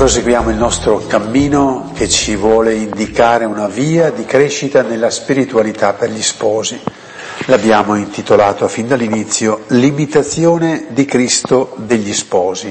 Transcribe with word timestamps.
Proseguiamo 0.00 0.48
il 0.48 0.56
nostro 0.56 1.04
cammino 1.06 1.90
che 1.94 2.08
ci 2.08 2.34
vuole 2.34 2.72
indicare 2.72 3.44
una 3.44 3.68
via 3.68 4.10
di 4.10 4.24
crescita 4.24 4.80
nella 4.80 5.10
spiritualità 5.10 5.92
per 5.92 6.08
gli 6.10 6.22
sposi. 6.22 6.80
L'abbiamo 7.44 7.94
intitolato 7.96 8.66
fin 8.66 8.88
dall'inizio 8.88 9.64
L'imitazione 9.66 10.86
di 10.88 11.04
Cristo 11.04 11.74
degli 11.76 12.14
sposi, 12.14 12.70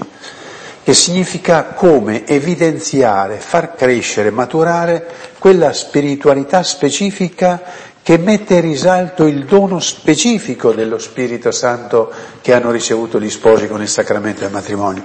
che 0.84 0.94
significa 0.96 1.66
come 1.66 2.26
evidenziare, 2.26 3.36
far 3.38 3.76
crescere, 3.76 4.32
maturare 4.32 5.06
quella 5.38 5.72
spiritualità 5.72 6.64
specifica 6.64 7.62
che 8.02 8.18
mette 8.18 8.56
in 8.56 8.62
risalto 8.62 9.26
il 9.26 9.46
dono 9.46 9.80
specifico 9.80 10.72
dello 10.72 10.98
Spirito 10.98 11.52
Santo 11.52 12.12
che 12.42 12.54
hanno 12.54 12.72
ricevuto 12.72 13.20
gli 13.20 13.30
sposi 13.30 13.68
con 13.68 13.82
il 13.82 13.88
sacramento 13.88 14.42
del 14.42 14.52
matrimonio. 14.52 15.04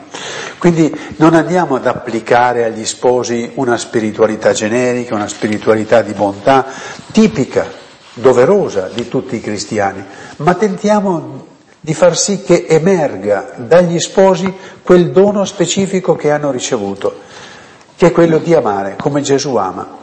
Quindi 0.59 0.95
non 1.17 1.34
andiamo 1.34 1.77
ad 1.77 1.87
applicare 1.87 2.65
agli 2.65 2.84
sposi 2.87 3.51
una 3.55 3.77
spiritualità 3.77 4.53
generica, 4.53 5.15
una 5.15 5.29
spiritualità 5.29 6.01
di 6.03 6.12
bontà 6.12 6.65
tipica, 7.12 7.67
doverosa 8.15 8.89
di 8.93 9.09
tutti 9.09 9.37
i 9.37 9.41
cristiani, 9.41 10.03
ma 10.37 10.55
tentiamo 10.55 11.47
di 11.81 11.92
far 11.92 12.17
sì 12.17 12.41
che 12.42 12.64
emerga 12.67 13.53
dagli 13.56 13.98
sposi 13.98 14.51
quel 14.83 15.11
dono 15.11 15.45
specifico 15.45 16.17
che 16.17 16.31
hanno 16.31 16.51
ricevuto, 16.51 17.20
che 17.97 18.06
è 18.06 18.12
quello 18.12 18.39
di 18.39 18.55
amare 18.55 18.97
come 18.98 19.20
Gesù 19.20 19.56
ama. 19.56 19.98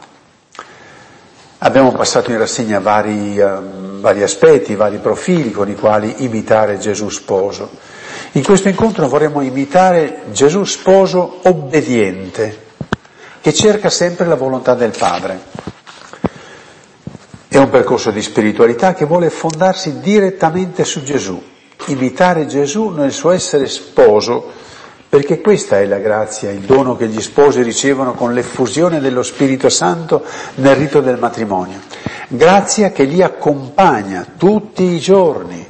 Abbiamo 1.64 1.92
passato 1.92 2.32
in 2.32 2.38
rassegna 2.38 2.80
vari, 2.80 3.38
uh, 3.38 4.00
vari, 4.00 4.24
aspetti, 4.24 4.74
vari 4.74 4.98
profili 4.98 5.52
con 5.52 5.68
i 5.68 5.76
quali 5.76 6.24
imitare 6.24 6.76
Gesù 6.78 7.08
sposo. 7.08 7.70
In 8.32 8.42
questo 8.42 8.68
incontro 8.68 9.06
vorremmo 9.06 9.42
imitare 9.42 10.22
Gesù 10.32 10.64
sposo 10.64 11.38
obbediente, 11.44 12.58
che 13.40 13.52
cerca 13.54 13.90
sempre 13.90 14.26
la 14.26 14.34
volontà 14.34 14.74
del 14.74 14.90
Padre. 14.90 15.38
È 17.46 17.58
un 17.58 17.70
percorso 17.70 18.10
di 18.10 18.22
spiritualità 18.22 18.92
che 18.94 19.04
vuole 19.04 19.30
fondarsi 19.30 20.00
direttamente 20.00 20.84
su 20.84 21.04
Gesù, 21.04 21.40
imitare 21.86 22.48
Gesù 22.48 22.88
nel 22.88 23.12
suo 23.12 23.30
essere 23.30 23.68
sposo 23.68 24.50
perché 25.12 25.42
questa 25.42 25.78
è 25.78 25.84
la 25.84 25.98
grazia, 25.98 26.50
il 26.50 26.60
dono 26.60 26.96
che 26.96 27.06
gli 27.06 27.20
sposi 27.20 27.60
ricevono 27.60 28.14
con 28.14 28.32
l'effusione 28.32 28.98
dello 28.98 29.22
Spirito 29.22 29.68
Santo 29.68 30.24
nel 30.54 30.74
rito 30.74 31.02
del 31.02 31.18
matrimonio. 31.18 31.80
Grazia 32.28 32.92
che 32.92 33.02
li 33.04 33.20
accompagna 33.20 34.24
tutti 34.38 34.84
i 34.84 34.98
giorni. 34.98 35.66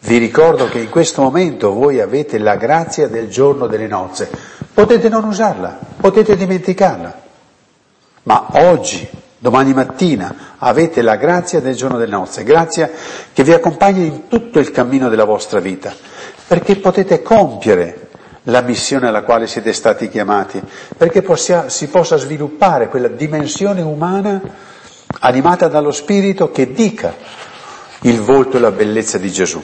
Vi 0.00 0.18
ricordo 0.18 0.68
che 0.68 0.80
in 0.80 0.90
questo 0.90 1.22
momento 1.22 1.72
voi 1.72 1.98
avete 1.98 2.36
la 2.36 2.56
grazia 2.56 3.08
del 3.08 3.30
giorno 3.30 3.66
delle 3.68 3.86
nozze. 3.86 4.28
Potete 4.74 5.08
non 5.08 5.24
usarla, 5.24 5.78
potete 5.98 6.36
dimenticarla. 6.36 7.22
Ma 8.24 8.48
oggi, 8.52 9.08
domani 9.38 9.72
mattina, 9.72 10.56
avete 10.58 11.00
la 11.00 11.16
grazia 11.16 11.62
del 11.62 11.74
giorno 11.74 11.96
delle 11.96 12.14
nozze, 12.14 12.42
grazia 12.42 12.90
che 13.32 13.42
vi 13.42 13.54
accompagna 13.54 14.02
in 14.02 14.28
tutto 14.28 14.58
il 14.58 14.70
cammino 14.72 15.08
della 15.08 15.24
vostra 15.24 15.58
vita, 15.58 15.90
perché 16.46 16.76
potete 16.76 17.22
compiere 17.22 18.05
la 18.48 18.60
missione 18.60 19.08
alla 19.08 19.22
quale 19.22 19.46
siete 19.46 19.72
stati 19.72 20.08
chiamati, 20.08 20.60
perché 20.96 21.22
possia, 21.22 21.68
si 21.68 21.88
possa 21.88 22.16
sviluppare 22.16 22.88
quella 22.88 23.08
dimensione 23.08 23.80
umana 23.80 24.40
animata 25.20 25.68
dallo 25.68 25.92
Spirito 25.92 26.50
che 26.50 26.72
dica 26.72 27.14
il 28.02 28.20
volto 28.20 28.56
e 28.56 28.60
la 28.60 28.70
bellezza 28.70 29.18
di 29.18 29.30
Gesù. 29.30 29.62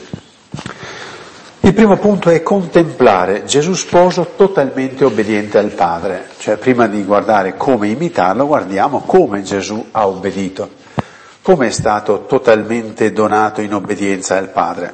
Il 1.64 1.74
primo 1.74 1.96
punto 1.96 2.28
è 2.28 2.42
contemplare 2.42 3.44
Gesù 3.44 3.74
sposo 3.74 4.32
totalmente 4.34 5.04
obbediente 5.04 5.58
al 5.58 5.70
Padre, 5.70 6.30
cioè 6.38 6.56
prima 6.56 6.88
di 6.88 7.04
guardare 7.04 7.56
come 7.56 7.86
imitarlo, 7.86 8.48
guardiamo 8.48 9.02
come 9.02 9.42
Gesù 9.42 9.86
ha 9.92 10.08
obbedito, 10.08 10.70
come 11.40 11.68
è 11.68 11.70
stato 11.70 12.24
totalmente 12.26 13.12
donato 13.12 13.60
in 13.60 13.74
obbedienza 13.74 14.36
al 14.36 14.48
Padre. 14.48 14.92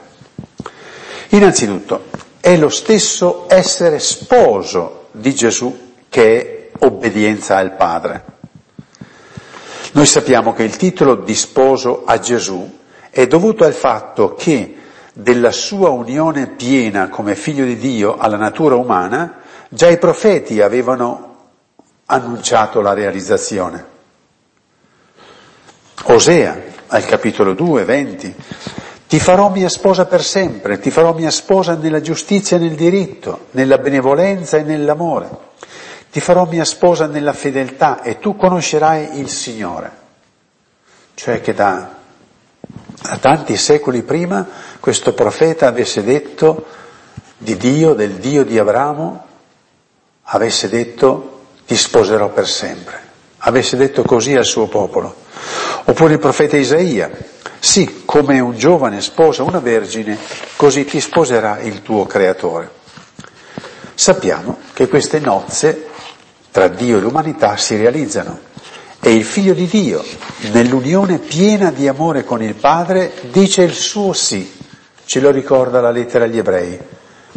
Innanzitutto, 1.30 2.04
è 2.48 2.56
lo 2.56 2.70
stesso 2.70 3.44
essere 3.46 3.98
sposo 3.98 5.08
di 5.10 5.34
Gesù 5.34 5.92
che 6.08 6.70
è 6.70 6.84
obbedienza 6.86 7.58
al 7.58 7.76
Padre. 7.76 8.24
Noi 9.92 10.06
sappiamo 10.06 10.54
che 10.54 10.62
il 10.62 10.74
titolo 10.78 11.16
di 11.16 11.34
sposo 11.34 12.04
a 12.06 12.18
Gesù 12.18 12.78
è 13.10 13.26
dovuto 13.26 13.64
al 13.64 13.74
fatto 13.74 14.32
che 14.34 14.76
della 15.12 15.52
sua 15.52 15.90
unione 15.90 16.46
piena 16.46 17.10
come 17.10 17.34
figlio 17.34 17.66
di 17.66 17.76
Dio 17.76 18.16
alla 18.16 18.38
natura 18.38 18.76
umana, 18.76 19.40
già 19.68 19.88
i 19.88 19.98
profeti 19.98 20.62
avevano 20.62 21.36
annunciato 22.06 22.80
la 22.80 22.94
realizzazione. 22.94 23.84
Osea, 26.04 26.62
al 26.86 27.04
capitolo 27.04 27.52
2, 27.52 27.84
20, 27.84 28.34
ti 29.08 29.18
farò 29.18 29.48
mia 29.48 29.70
sposa 29.70 30.04
per 30.04 30.22
sempre, 30.22 30.78
ti 30.78 30.90
farò 30.90 31.14
mia 31.14 31.30
sposa 31.30 31.74
nella 31.74 32.02
giustizia 32.02 32.58
e 32.58 32.60
nel 32.60 32.74
diritto, 32.74 33.46
nella 33.52 33.78
benevolenza 33.78 34.58
e 34.58 34.62
nell'amore. 34.62 35.30
Ti 36.12 36.20
farò 36.20 36.44
mia 36.44 36.66
sposa 36.66 37.06
nella 37.06 37.32
fedeltà 37.32 38.02
e 38.02 38.18
tu 38.18 38.36
conoscerai 38.36 39.18
il 39.18 39.30
Signore. 39.30 39.90
Cioè 41.14 41.40
che 41.40 41.54
da, 41.54 41.88
da 43.00 43.16
tanti 43.16 43.56
secoli 43.56 44.02
prima 44.02 44.46
questo 44.78 45.14
profeta 45.14 45.66
avesse 45.66 46.04
detto 46.04 46.66
di 47.38 47.56
Dio, 47.56 47.94
del 47.94 48.16
Dio 48.16 48.44
di 48.44 48.58
Abramo, 48.58 49.24
avesse 50.24 50.68
detto 50.68 51.44
ti 51.66 51.76
sposerò 51.76 52.28
per 52.28 52.46
sempre, 52.46 53.00
avesse 53.38 53.78
detto 53.78 54.02
così 54.02 54.34
al 54.34 54.44
suo 54.44 54.66
popolo. 54.66 55.14
Oppure 55.84 56.12
il 56.12 56.18
profeta 56.18 56.58
Isaia, 56.58 57.10
sì, 57.60 58.02
come 58.04 58.38
un 58.38 58.56
giovane 58.56 59.00
sposa 59.00 59.42
una 59.42 59.58
vergine, 59.58 60.16
così 60.56 60.84
ti 60.84 61.00
sposerà 61.00 61.58
il 61.60 61.82
tuo 61.82 62.06
creatore. 62.06 62.70
Sappiamo 63.94 64.58
che 64.72 64.88
queste 64.88 65.18
nozze 65.18 65.86
tra 66.52 66.68
Dio 66.68 66.98
e 66.98 67.00
l'umanità 67.00 67.56
si 67.56 67.76
realizzano 67.76 68.46
e 69.00 69.14
il 69.14 69.24
figlio 69.24 69.54
di 69.54 69.66
Dio, 69.66 70.04
nell'unione 70.52 71.18
piena 71.18 71.70
di 71.70 71.88
amore 71.88 72.24
con 72.24 72.42
il 72.42 72.54
Padre, 72.54 73.12
dice 73.30 73.62
il 73.62 73.72
suo 73.72 74.12
sì. 74.12 74.56
Ce 75.04 75.20
lo 75.20 75.30
ricorda 75.30 75.80
la 75.80 75.90
lettera 75.90 76.24
agli 76.24 76.38
ebrei. 76.38 76.78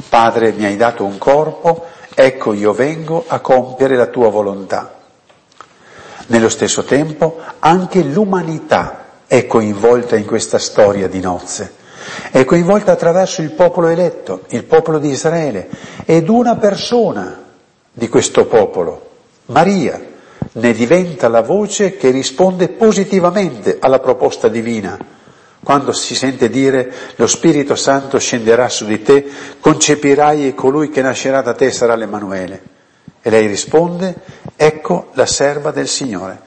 Padre, 0.09 0.51
mi 0.51 0.65
hai 0.65 0.75
dato 0.75 1.03
un 1.03 1.17
corpo, 1.17 1.85
ecco 2.13 2.53
io 2.53 2.73
vengo 2.73 3.23
a 3.27 3.39
compiere 3.39 3.95
la 3.95 4.07
tua 4.07 4.29
volontà. 4.29 4.99
Nello 6.27 6.49
stesso 6.49 6.83
tempo 6.83 7.39
anche 7.59 8.03
l'umanità 8.03 9.00
è 9.31 9.47
coinvolta 9.47 10.17
in 10.17 10.25
questa 10.25 10.57
storia 10.57 11.07
di 11.07 11.21
nozze. 11.21 11.71
È 12.31 12.43
coinvolta 12.43 12.91
attraverso 12.91 13.41
il 13.41 13.51
popolo 13.51 13.87
eletto, 13.87 14.41
il 14.49 14.65
popolo 14.65 14.99
di 14.99 15.07
Israele, 15.07 15.69
ed 16.03 16.27
una 16.27 16.57
persona 16.57 17.41
di 17.93 18.09
questo 18.09 18.45
popolo, 18.45 19.09
Maria, 19.45 20.05
ne 20.51 20.73
diventa 20.73 21.29
la 21.29 21.39
voce 21.39 21.95
che 21.95 22.09
risponde 22.11 22.67
positivamente 22.67 23.77
alla 23.79 23.99
proposta 23.99 24.49
divina. 24.49 24.97
Quando 25.63 25.93
si 25.93 26.13
sente 26.13 26.49
dire 26.49 26.91
lo 27.15 27.25
Spirito 27.27 27.75
Santo 27.75 28.19
scenderà 28.19 28.67
su 28.67 28.83
di 28.83 29.01
te, 29.01 29.25
concepirai 29.61 30.45
e 30.49 30.53
colui 30.53 30.89
che 30.89 31.01
nascerà 31.01 31.41
da 31.41 31.53
te 31.53 31.71
sarà 31.71 31.95
l'Emanuele. 31.95 32.61
E 33.21 33.29
lei 33.29 33.47
risponde, 33.47 34.13
ecco 34.57 35.07
la 35.13 35.25
serva 35.25 35.71
del 35.71 35.87
Signore, 35.87 36.37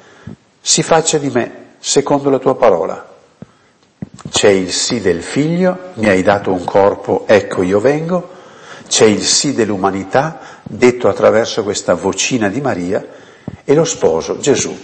si 0.60 0.82
faccia 0.82 1.16
di 1.16 1.30
me 1.30 1.62
secondo 1.86 2.30
la 2.30 2.38
tua 2.38 2.56
parola. 2.56 3.12
C'è 4.30 4.48
il 4.48 4.72
sì 4.72 5.02
del 5.02 5.22
figlio, 5.22 5.90
mi 5.96 6.08
hai 6.08 6.22
dato 6.22 6.50
un 6.50 6.64
corpo, 6.64 7.24
ecco 7.26 7.62
io 7.62 7.78
vengo, 7.78 8.30
c'è 8.88 9.04
il 9.04 9.22
sì 9.22 9.52
dell'umanità, 9.52 10.40
detto 10.62 11.08
attraverso 11.08 11.62
questa 11.62 11.92
vocina 11.92 12.48
di 12.48 12.62
Maria, 12.62 13.06
e 13.64 13.74
lo 13.74 13.84
sposo, 13.84 14.38
Gesù, 14.38 14.74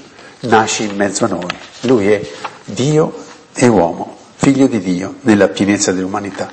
nasce 0.40 0.82
in 0.82 0.94
mezzo 0.94 1.24
a 1.24 1.28
noi. 1.28 1.48
Lui 1.82 2.12
è 2.12 2.20
Dio 2.64 3.14
e 3.54 3.66
uomo, 3.66 4.18
figlio 4.34 4.66
di 4.66 4.80
Dio, 4.80 5.14
nella 5.22 5.48
pienezza 5.48 5.92
dell'umanità. 5.92 6.52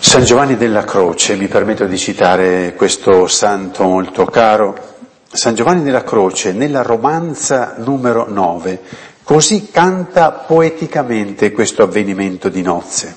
San 0.00 0.24
Giovanni 0.24 0.56
della 0.56 0.82
Croce, 0.82 1.36
mi 1.36 1.46
permetto 1.46 1.84
di 1.86 1.96
citare 1.96 2.74
questo 2.74 3.28
santo 3.28 3.84
molto 3.84 4.24
caro, 4.24 4.91
San 5.34 5.54
Giovanni 5.54 5.82
della 5.82 6.04
Croce, 6.04 6.52
nella 6.52 6.82
romanza 6.82 7.76
numero 7.78 8.28
9, 8.28 8.80
così 9.22 9.70
canta 9.70 10.30
poeticamente 10.30 11.52
questo 11.52 11.82
avvenimento 11.82 12.50
di 12.50 12.60
nozze. 12.60 13.16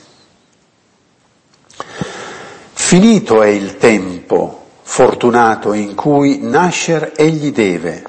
Finito 2.72 3.42
è 3.42 3.50
il 3.50 3.76
tempo 3.76 4.64
fortunato 4.82 5.74
in 5.74 5.94
cui 5.94 6.40
nascer 6.42 7.12
egli 7.18 7.52
deve, 7.52 8.04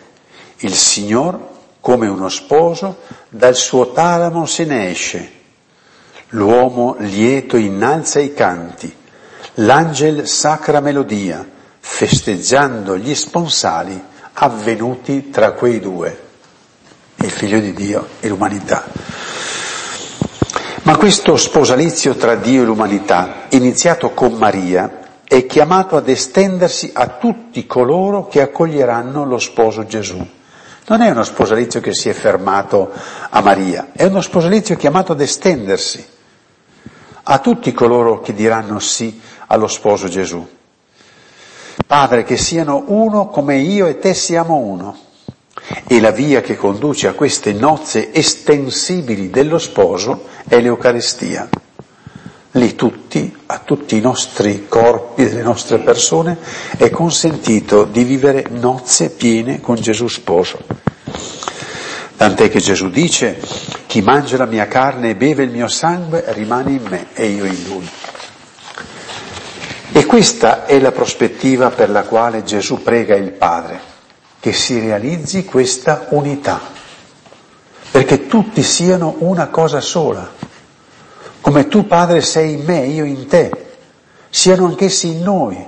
il 0.58 0.74
Signor, 0.74 1.40
come 1.80 2.06
uno 2.06 2.28
sposo, 2.28 2.98
dal 3.28 3.56
suo 3.56 3.90
talamo 3.90 4.46
se 4.46 4.64
ne 4.66 4.88
esce, 4.88 5.30
l'uomo 6.28 6.94
lieto 7.00 7.56
innalza 7.56 8.20
i 8.20 8.32
canti, 8.32 8.94
l'angel 9.54 10.28
sacra 10.28 10.78
melodia, 10.78 11.54
festeggiando 11.88 12.98
gli 12.98 13.14
sponsali 13.14 13.98
avvenuti 14.34 15.30
tra 15.30 15.52
quei 15.52 15.80
due, 15.80 16.20
il 17.14 17.30
figlio 17.30 17.58
di 17.58 17.72
Dio 17.72 18.06
e 18.20 18.28
l'umanità. 18.28 18.84
Ma 20.82 20.96
questo 20.98 21.36
sposalizio 21.36 22.14
tra 22.16 22.34
Dio 22.34 22.62
e 22.62 22.64
l'umanità, 22.66 23.46
iniziato 23.50 24.10
con 24.10 24.34
Maria, 24.34 25.20
è 25.24 25.46
chiamato 25.46 25.96
ad 25.96 26.08
estendersi 26.08 26.90
a 26.92 27.06
tutti 27.06 27.66
coloro 27.66 28.26
che 28.26 28.42
accoglieranno 28.42 29.24
lo 29.24 29.38
sposo 29.38 29.86
Gesù. 29.86 30.24
Non 30.88 31.00
è 31.00 31.08
uno 31.10 31.24
sposalizio 31.24 31.80
che 31.80 31.94
si 31.94 32.10
è 32.10 32.12
fermato 32.12 32.92
a 33.30 33.40
Maria, 33.40 33.88
è 33.92 34.04
uno 34.04 34.20
sposalizio 34.20 34.76
chiamato 34.76 35.12
ad 35.12 35.20
estendersi 35.20 36.04
a 37.22 37.38
tutti 37.38 37.72
coloro 37.72 38.20
che 38.20 38.34
diranno 38.34 38.80
sì 38.80 39.18
allo 39.46 39.66
sposo 39.68 40.08
Gesù. 40.08 40.46
Padre, 41.86 42.24
che 42.24 42.36
siano 42.36 42.82
uno 42.88 43.28
come 43.28 43.58
io 43.58 43.86
e 43.86 43.98
te 43.98 44.12
siamo 44.12 44.56
uno. 44.56 44.98
E 45.86 46.00
la 46.00 46.10
via 46.10 46.40
che 46.40 46.56
conduce 46.56 47.06
a 47.06 47.12
queste 47.12 47.52
nozze 47.52 48.12
estensibili 48.12 49.30
dello 49.30 49.58
sposo 49.58 50.24
è 50.48 50.60
l'Eucaristia. 50.60 51.48
Lì 52.52 52.74
tutti, 52.74 53.32
a 53.46 53.60
tutti 53.64 53.96
i 53.96 54.00
nostri 54.00 54.66
corpi, 54.66 55.28
delle 55.28 55.42
nostre 55.42 55.78
persone, 55.78 56.38
è 56.76 56.90
consentito 56.90 57.84
di 57.84 58.02
vivere 58.02 58.46
nozze 58.50 59.10
piene 59.10 59.60
con 59.60 59.76
Gesù 59.76 60.08
sposo. 60.08 60.58
Tant'è 62.16 62.48
che 62.48 62.60
Gesù 62.60 62.88
dice, 62.88 63.38
chi 63.86 64.00
mangia 64.00 64.38
la 64.38 64.46
mia 64.46 64.66
carne 64.66 65.10
e 65.10 65.16
beve 65.16 65.44
il 65.44 65.50
mio 65.50 65.68
sangue 65.68 66.24
rimane 66.28 66.70
in 66.72 66.82
me 66.88 67.06
e 67.12 67.26
io 67.26 67.44
in 67.44 67.64
lui. 67.68 67.88
E 69.96 70.04
questa 70.04 70.66
è 70.66 70.78
la 70.78 70.92
prospettiva 70.92 71.70
per 71.70 71.88
la 71.88 72.02
quale 72.02 72.44
Gesù 72.44 72.82
prega 72.82 73.14
il 73.14 73.32
Padre, 73.32 73.80
che 74.38 74.52
si 74.52 74.78
realizzi 74.78 75.44
questa 75.44 76.08
unità, 76.10 76.60
perché 77.90 78.26
tutti 78.26 78.62
siano 78.62 79.14
una 79.20 79.46
cosa 79.46 79.80
sola 79.80 80.46
come 81.46 81.68
tu 81.68 81.86
Padre 81.86 82.22
sei 82.22 82.54
in 82.54 82.64
me, 82.64 82.86
io 82.86 83.04
in 83.04 83.28
te, 83.28 83.50
siano 84.30 84.66
anch'essi 84.66 85.12
in 85.12 85.22
noi, 85.22 85.64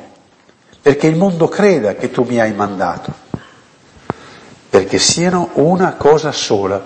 perché 0.83 1.07
il 1.07 1.15
mondo 1.15 1.47
creda 1.47 1.95
che 1.95 2.11
tu 2.11 2.25
mi 2.25 2.41
hai 2.41 2.53
mandato, 2.53 3.13
perché 4.69 4.99
siano 4.99 5.51
una 5.53 5.93
cosa 5.93 6.33
sola, 6.33 6.85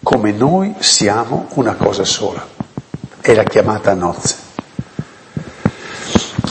come 0.00 0.30
noi 0.30 0.76
siamo 0.78 1.48
una 1.54 1.74
cosa 1.74 2.04
sola. 2.04 2.46
È 3.20 3.34
la 3.34 3.42
chiamata 3.42 3.90
a 3.90 3.94
nozze. 3.94 4.49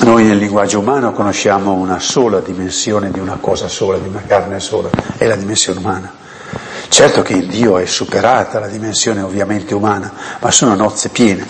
Noi 0.01 0.23
nel 0.23 0.37
linguaggio 0.37 0.79
umano 0.79 1.11
conosciamo 1.11 1.73
una 1.73 1.99
sola 1.99 2.39
dimensione 2.39 3.11
di 3.11 3.19
una 3.19 3.37
cosa 3.39 3.67
sola, 3.67 3.97
di 3.97 4.07
una 4.07 4.23
carne 4.25 4.59
sola, 4.59 4.89
è 5.17 5.27
la 5.27 5.35
dimensione 5.35 5.79
umana. 5.79 6.11
Certo 6.87 7.21
che 7.21 7.33
in 7.33 7.47
Dio 7.47 7.77
è 7.77 7.85
superata 7.85 8.59
la 8.59 8.67
dimensione 8.67 9.21
ovviamente 9.21 9.75
umana, 9.75 10.11
ma 10.39 10.51
sono 10.51 10.73
nozze 10.75 11.09
piene. 11.09 11.45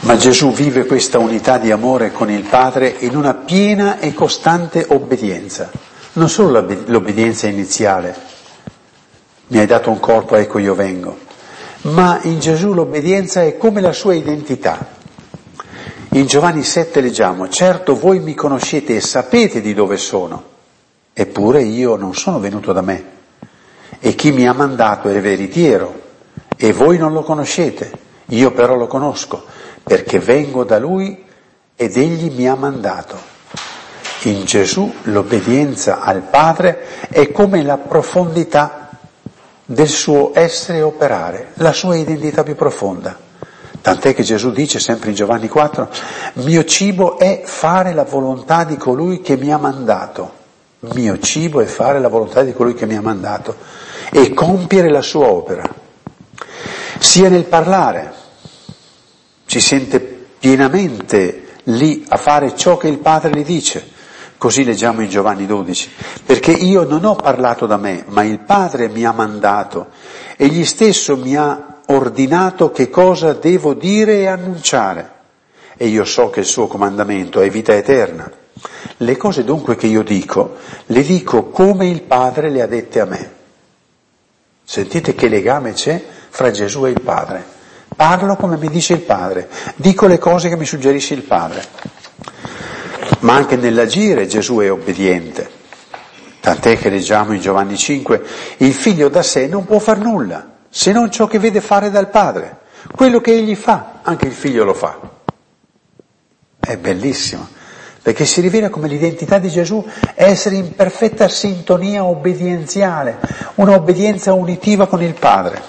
Ma 0.00 0.16
Gesù 0.16 0.52
vive 0.52 0.84
questa 0.84 1.18
unità 1.18 1.58
di 1.58 1.70
amore 1.70 2.12
con 2.12 2.30
il 2.30 2.42
Padre 2.42 2.94
in 2.98 3.16
una 3.16 3.32
piena 3.32 4.00
e 4.00 4.12
costante 4.12 4.84
obbedienza, 4.88 5.70
non 6.14 6.28
solo 6.28 6.50
l'obbedienza 6.86 7.46
iniziale, 7.46 8.14
mi 9.46 9.58
hai 9.58 9.66
dato 9.66 9.90
un 9.90 10.00
corpo, 10.00 10.36
ecco 10.36 10.58
io 10.58 10.74
vengo, 10.74 11.18
ma 11.82 12.18
in 12.22 12.38
Gesù 12.40 12.74
l'obbedienza 12.74 13.42
è 13.42 13.56
come 13.56 13.80
la 13.80 13.92
sua 13.92 14.14
identità. 14.14 14.93
In 16.14 16.26
Giovanni 16.26 16.62
7 16.62 17.00
leggiamo, 17.00 17.48
certo 17.48 17.96
voi 17.96 18.20
mi 18.20 18.34
conoscete 18.34 18.94
e 18.94 19.00
sapete 19.00 19.60
di 19.60 19.74
dove 19.74 19.96
sono 19.96 20.52
Eppure 21.16 21.62
io 21.62 21.94
non 21.94 22.14
sono 22.14 22.40
venuto 22.40 22.72
da 22.72 22.80
me 22.82 23.04
e 24.00 24.16
chi 24.16 24.32
mi 24.32 24.48
ha 24.48 24.52
mandato 24.52 25.08
è 25.08 25.20
veritiero 25.20 26.02
e 26.56 26.72
voi 26.72 26.98
non 26.98 27.12
lo 27.12 27.22
conoscete, 27.22 27.90
io 28.26 28.50
però 28.52 28.74
lo 28.74 28.88
conosco 28.88 29.44
perché 29.82 30.18
vengo 30.18 30.64
da 30.64 30.78
lui 30.80 31.24
ed 31.76 31.96
egli 31.96 32.32
mi 32.34 32.48
ha 32.48 32.56
mandato. 32.56 33.16
In 34.22 34.44
Gesù 34.44 34.92
l'obbedienza 35.02 36.00
al 36.00 36.22
Padre 36.22 37.08
è 37.10 37.30
come 37.30 37.62
la 37.62 37.78
profondità 37.78 38.88
del 39.64 39.88
suo 39.88 40.32
essere 40.34 40.78
e 40.78 40.82
operare, 40.82 41.50
la 41.54 41.72
sua 41.72 41.94
identità 41.96 42.42
più 42.42 42.56
profonda. 42.56 43.23
Tant'è 43.84 44.14
che 44.14 44.22
Gesù 44.22 44.50
dice 44.50 44.80
sempre 44.80 45.10
in 45.10 45.14
Giovanni 45.14 45.48
4, 45.48 45.90
mio 46.36 46.64
cibo 46.64 47.18
è 47.18 47.42
fare 47.44 47.92
la 47.92 48.04
volontà 48.04 48.64
di 48.64 48.78
colui 48.78 49.20
che 49.20 49.36
mi 49.36 49.52
ha 49.52 49.58
mandato 49.58 50.42
mio 50.92 51.18
cibo 51.18 51.60
è 51.60 51.64
fare 51.64 51.98
la 51.98 52.08
volontà 52.08 52.42
di 52.42 52.52
colui 52.52 52.74
che 52.74 52.86
mi 52.86 52.96
ha 52.96 53.00
mandato 53.00 53.56
e 54.12 54.34
compiere 54.34 54.90
la 54.90 55.00
sua 55.00 55.26
opera. 55.28 55.64
Sia 56.98 57.28
nel 57.28 57.44
parlare, 57.44 58.12
si 59.46 59.60
sente 59.60 60.00
pienamente 60.38 61.58
lì 61.64 62.04
a 62.08 62.16
fare 62.16 62.54
ciò 62.54 62.76
che 62.76 62.88
il 62.88 62.98
Padre 62.98 63.30
gli 63.30 63.44
dice. 63.44 63.92
Così 64.36 64.64
leggiamo 64.64 65.00
in 65.00 65.08
Giovanni 65.08 65.46
12, 65.46 65.90
perché 66.26 66.52
io 66.52 66.84
non 66.84 67.04
ho 67.04 67.14
parlato 67.14 67.66
da 67.66 67.78
me, 67.78 68.04
ma 68.08 68.22
il 68.24 68.40
Padre 68.40 68.88
mi 68.88 69.04
ha 69.04 69.12
mandato, 69.12 69.88
egli 70.36 70.66
stesso 70.66 71.16
mi 71.16 71.34
ha 71.34 71.73
ordinato 71.86 72.70
che 72.70 72.88
cosa 72.88 73.32
devo 73.32 73.74
dire 73.74 74.20
e 74.20 74.26
annunciare. 74.26 75.12
E 75.76 75.86
io 75.88 76.04
so 76.04 76.30
che 76.30 76.40
il 76.40 76.46
suo 76.46 76.66
comandamento 76.66 77.40
è 77.40 77.50
vita 77.50 77.74
eterna. 77.74 78.30
Le 78.98 79.16
cose 79.16 79.44
dunque 79.44 79.76
che 79.76 79.86
io 79.86 80.02
dico, 80.02 80.56
le 80.86 81.02
dico 81.02 81.46
come 81.46 81.88
il 81.88 82.02
Padre 82.02 82.50
le 82.50 82.62
ha 82.62 82.66
dette 82.66 83.00
a 83.00 83.04
me. 83.04 83.32
Sentite 84.62 85.14
che 85.14 85.28
legame 85.28 85.72
c'è 85.72 86.02
fra 86.30 86.50
Gesù 86.50 86.86
e 86.86 86.90
il 86.90 87.00
Padre. 87.00 87.44
Parlo 87.94 88.36
come 88.36 88.56
mi 88.56 88.68
dice 88.68 88.94
il 88.94 89.00
Padre, 89.00 89.48
dico 89.76 90.06
le 90.06 90.18
cose 90.18 90.48
che 90.48 90.56
mi 90.56 90.64
suggerisce 90.64 91.14
il 91.14 91.22
Padre. 91.22 91.64
Ma 93.20 93.34
anche 93.34 93.56
nell'agire 93.56 94.26
Gesù 94.26 94.58
è 94.58 94.70
obbediente. 94.70 95.62
Tant'è 96.40 96.76
che 96.76 96.90
leggiamo 96.90 97.32
in 97.32 97.40
Giovanni 97.40 97.76
5, 97.76 98.22
il 98.58 98.74
figlio 98.74 99.08
da 99.08 99.22
sé 99.22 99.46
non 99.46 99.64
può 99.64 99.78
far 99.78 99.98
nulla, 99.98 100.53
se 100.76 100.90
non 100.90 101.08
ciò 101.08 101.28
che 101.28 101.38
vede 101.38 101.60
fare 101.60 101.88
dal 101.88 102.10
Padre. 102.10 102.58
Quello 102.96 103.20
che 103.20 103.32
egli 103.32 103.54
fa, 103.54 104.00
anche 104.02 104.26
il 104.26 104.32
figlio 104.32 104.64
lo 104.64 104.74
fa. 104.74 104.98
È 106.58 106.76
bellissimo 106.76 107.46
perché 108.02 108.24
si 108.26 108.40
rivela 108.40 108.68
come 108.70 108.88
l'identità 108.88 109.38
di 109.38 109.48
Gesù 109.48 109.82
è 110.14 110.24
essere 110.24 110.56
in 110.56 110.74
perfetta 110.74 111.28
sintonia 111.28 112.04
obbedienziale, 112.04 113.18
una 113.54 113.76
obbedienza 113.76 114.34
unitiva 114.34 114.88
con 114.88 115.00
il 115.00 115.14
Padre. 115.14 115.62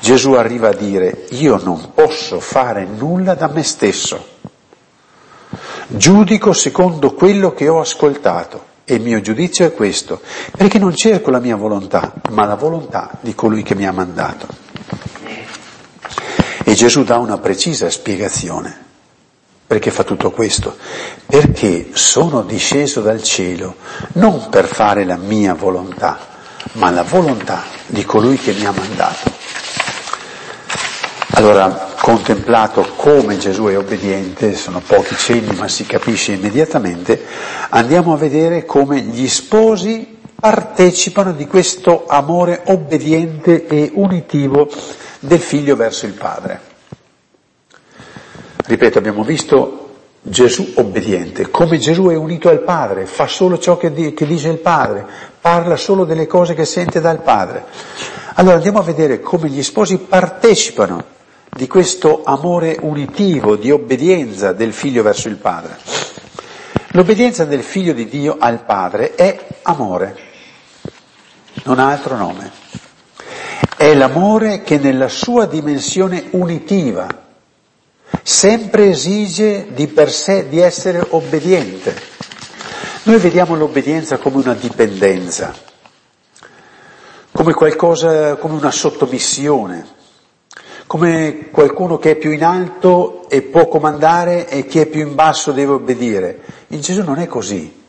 Gesù 0.00 0.32
arriva 0.32 0.68
a 0.70 0.74
dire 0.74 1.26
io 1.30 1.58
non 1.62 1.92
posso 1.94 2.40
fare 2.40 2.84
nulla 2.84 3.34
da 3.34 3.46
me 3.46 3.62
stesso, 3.62 4.26
giudico 5.86 6.52
secondo 6.52 7.14
quello 7.14 7.52
che 7.54 7.68
ho 7.68 7.80
ascoltato 7.80 8.74
e 8.88 8.94
il 8.94 9.02
mio 9.02 9.20
giudizio 9.20 9.66
è 9.66 9.74
questo, 9.74 10.20
perché 10.56 10.78
non 10.78 10.94
cerco 10.94 11.30
la 11.30 11.40
mia 11.40 11.56
volontà, 11.56 12.14
ma 12.30 12.44
la 12.44 12.54
volontà 12.54 13.18
di 13.20 13.34
colui 13.34 13.64
che 13.64 13.74
mi 13.74 13.84
ha 13.84 13.90
mandato. 13.90 14.46
E 16.64 16.74
Gesù 16.74 17.02
dà 17.02 17.18
una 17.18 17.38
precisa 17.38 17.90
spiegazione. 17.90 18.84
Perché 19.66 19.90
fa 19.90 20.04
tutto 20.04 20.30
questo? 20.30 20.76
Perché 21.26 21.88
sono 21.94 22.42
disceso 22.42 23.00
dal 23.00 23.24
cielo 23.24 23.74
non 24.12 24.48
per 24.48 24.66
fare 24.66 25.04
la 25.04 25.16
mia 25.16 25.54
volontà, 25.54 26.18
ma 26.74 26.88
la 26.90 27.02
volontà 27.02 27.64
di 27.86 28.04
colui 28.04 28.36
che 28.36 28.52
mi 28.52 28.64
ha 28.66 28.70
mandato. 28.70 29.45
Allora, 31.38 31.88
contemplato 32.00 32.80
come 32.96 33.36
Gesù 33.36 33.64
è 33.64 33.76
obbediente, 33.76 34.54
sono 34.54 34.80
pochi 34.80 35.14
cenni 35.16 35.54
ma 35.54 35.68
si 35.68 35.84
capisce 35.84 36.32
immediatamente, 36.32 37.22
andiamo 37.68 38.14
a 38.14 38.16
vedere 38.16 38.64
come 38.64 39.02
gli 39.02 39.28
sposi 39.28 40.16
partecipano 40.34 41.32
di 41.32 41.46
questo 41.46 42.06
amore 42.06 42.62
obbediente 42.64 43.66
e 43.66 43.90
unitivo 43.92 44.66
del 45.20 45.38
figlio 45.38 45.76
verso 45.76 46.06
il 46.06 46.14
padre. 46.14 46.60
Ripeto, 48.64 48.96
abbiamo 48.96 49.22
visto 49.22 49.90
Gesù 50.22 50.72
obbediente, 50.76 51.50
come 51.50 51.76
Gesù 51.76 52.06
è 52.06 52.16
unito 52.16 52.48
al 52.48 52.62
Padre, 52.62 53.04
fa 53.04 53.26
solo 53.26 53.58
ciò 53.58 53.76
che, 53.76 53.92
di, 53.92 54.14
che, 54.14 54.26
dice 54.26 54.48
il 54.48 54.58
Padre, 54.58 55.06
parla 55.38 55.76
solo 55.76 56.04
delle 56.04 56.26
cose 56.26 56.54
che 56.54 56.64
sente 56.64 57.00
dal 57.00 57.20
Padre. 57.20 57.64
Allora 58.36 58.56
andiamo 58.56 58.78
a 58.78 58.82
vedere 58.82 59.20
come 59.20 59.50
gli 59.50 59.62
sposi 59.62 59.98
partecipano 59.98 61.14
di 61.56 61.66
questo 61.66 62.22
amore 62.22 62.76
unitivo, 62.82 63.56
di 63.56 63.70
obbedienza 63.70 64.52
del 64.52 64.74
figlio 64.74 65.02
verso 65.02 65.28
il 65.28 65.36
Padre. 65.36 65.78
L'obbedienza 66.88 67.46
del 67.46 67.62
figlio 67.62 67.94
di 67.94 68.06
Dio 68.06 68.36
al 68.38 68.62
Padre 68.64 69.14
è 69.14 69.46
amore, 69.62 70.16
non 71.64 71.78
ha 71.78 71.88
altro 71.88 72.16
nome. 72.16 72.50
È 73.74 73.94
l'amore 73.94 74.62
che 74.62 74.76
nella 74.76 75.08
sua 75.08 75.46
dimensione 75.46 76.26
unitiva, 76.32 77.08
sempre 78.22 78.90
esige 78.90 79.68
di 79.72 79.86
per 79.86 80.10
sé 80.12 80.48
di 80.48 80.60
essere 80.60 81.02
obbediente. 81.08 81.94
Noi 83.04 83.16
vediamo 83.16 83.56
l'obbedienza 83.56 84.18
come 84.18 84.36
una 84.36 84.54
dipendenza, 84.54 85.54
come 87.32 87.54
qualcosa, 87.54 88.36
come 88.36 88.54
una 88.54 88.70
sottomissione, 88.70 89.94
come 90.86 91.48
qualcuno 91.50 91.98
che 91.98 92.12
è 92.12 92.16
più 92.16 92.30
in 92.30 92.44
alto 92.44 93.28
e 93.28 93.42
può 93.42 93.66
comandare 93.66 94.48
e 94.48 94.66
chi 94.66 94.78
è 94.78 94.86
più 94.86 95.00
in 95.00 95.14
basso 95.14 95.52
deve 95.52 95.72
obbedire. 95.72 96.40
In 96.68 96.80
Gesù 96.80 97.02
non 97.02 97.18
è 97.18 97.26
così. 97.26 97.84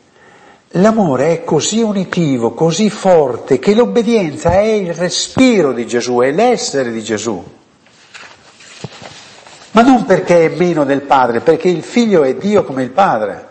L'amore 0.72 1.32
è 1.32 1.44
così 1.44 1.80
unitivo, 1.80 2.52
così 2.52 2.90
forte, 2.90 3.58
che 3.58 3.74
l'obbedienza 3.74 4.52
è 4.52 4.64
il 4.64 4.92
respiro 4.92 5.72
di 5.72 5.86
Gesù, 5.86 6.18
è 6.18 6.30
l'essere 6.30 6.92
di 6.92 7.02
Gesù. 7.02 7.42
Ma 9.70 9.82
non 9.82 10.04
perché 10.04 10.46
è 10.46 10.56
meno 10.56 10.84
del 10.84 11.02
Padre, 11.02 11.40
perché 11.40 11.68
il 11.68 11.82
figlio 11.82 12.22
è 12.24 12.34
Dio 12.34 12.64
come 12.64 12.82
il 12.82 12.90
Padre. 12.90 13.46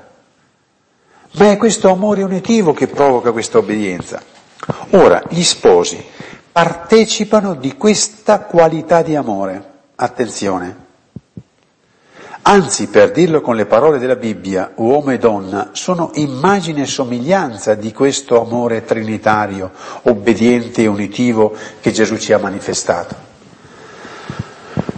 Ma 1.31 1.51
è 1.51 1.57
questo 1.57 1.89
amore 1.89 2.21
unitivo 2.21 2.73
che 2.73 2.87
provoca 2.87 3.31
questa 3.31 3.57
obbedienza. 3.57 4.21
Ora, 4.91 5.23
gli 5.29 5.43
sposi 5.43 6.03
partecipano 6.57 7.53
di 7.53 7.77
questa 7.77 8.39
qualità 8.39 9.03
di 9.03 9.15
amore. 9.15 9.63
Attenzione. 9.93 10.85
Anzi, 12.41 12.87
per 12.87 13.11
dirlo 13.11 13.41
con 13.41 13.55
le 13.55 13.67
parole 13.67 13.99
della 13.99 14.15
Bibbia, 14.15 14.71
uomo 14.77 15.11
e 15.11 15.19
donna 15.19 15.69
sono 15.73 16.09
immagine 16.15 16.81
e 16.81 16.85
somiglianza 16.87 17.75
di 17.75 17.93
questo 17.93 18.41
amore 18.41 18.83
trinitario, 18.85 19.69
obbediente 20.01 20.81
e 20.81 20.87
unitivo 20.87 21.53
che 21.79 21.91
Gesù 21.91 22.17
ci 22.17 22.33
ha 22.33 22.39
manifestato. 22.39 23.15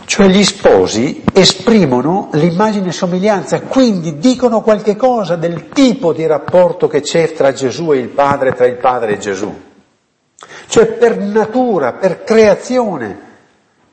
Cioè 0.05 0.27
gli 0.27 0.45
sposi 0.45 1.25
esprimono 1.33 2.29
l'immagine 2.35 2.87
e 2.87 2.93
somiglianza, 2.93 3.59
quindi 3.63 4.17
dicono 4.17 4.61
qualche 4.61 4.95
cosa 4.95 5.35
del 5.35 5.67
tipo 5.67 6.13
di 6.13 6.25
rapporto 6.25 6.87
che 6.87 7.01
c'è 7.01 7.33
tra 7.33 7.51
Gesù 7.51 7.91
e 7.91 7.97
il 7.97 8.07
Padre, 8.07 8.53
tra 8.53 8.65
il 8.65 8.77
Padre 8.77 9.15
e 9.15 9.17
Gesù. 9.17 9.67
Cioè 10.69 10.85
per 10.85 11.17
natura, 11.17 11.93
per 11.93 12.23
creazione, 12.23 13.17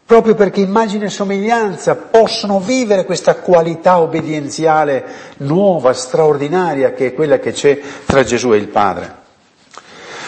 proprio 0.05 0.35
perché 0.35 0.61
immagine 0.61 1.07
e 1.07 1.09
somiglianza 1.09 1.97
possono 1.97 2.61
vivere 2.61 3.07
questa 3.07 3.37
qualità 3.37 3.99
obbedienziale 3.99 5.05
nuova, 5.39 5.95
straordinaria, 5.95 6.93
che 6.93 7.07
è 7.07 7.15
quella 7.15 7.39
che 7.39 7.53
c'è 7.53 7.81
tra 8.05 8.23
Gesù 8.25 8.53
e 8.53 8.59
il 8.59 8.69
Padre. 8.69 9.25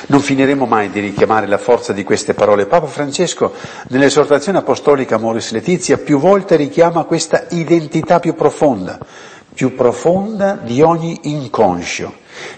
Non 0.06 0.20
finiremo 0.20 0.64
mai 0.64 0.88
di 0.88 1.00
richiamare 1.00 1.46
la 1.46 1.58
forza 1.58 1.92
di 1.92 2.02
queste 2.02 2.32
parole. 2.32 2.64
Papa 2.64 2.86
Francesco, 2.86 3.52
nell'esortazione 3.88 4.56
apostolica 4.56 5.16
Amoris 5.16 5.50
Letizia, 5.52 5.98
più 5.98 6.18
volte 6.18 6.56
richiama 6.56 7.04
questa 7.04 7.44
identità 7.50 8.20
più 8.20 8.34
profonda, 8.34 8.98
più 9.52 9.74
profonda 9.74 10.58
di 10.62 10.80
ogni 10.80 11.18
inconscio, 11.24 12.10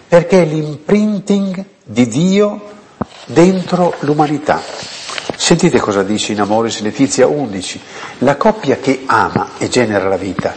perché 0.06 0.42
è 0.42 0.44
l'imprinting 0.44 1.64
di 1.82 2.06
Dio 2.06 2.78
dentro 3.26 3.94
l'umanità. 4.00 4.60
Sentite 5.36 5.80
cosa 5.80 6.02
dice 6.02 6.32
in 6.32 6.40
Amoris 6.40 6.80
Letizia 6.80 7.26
11. 7.26 7.80
La 8.18 8.36
coppia 8.36 8.76
che 8.76 9.02
ama 9.06 9.52
e 9.58 9.68
genera 9.68 10.08
la 10.08 10.16
vita 10.16 10.52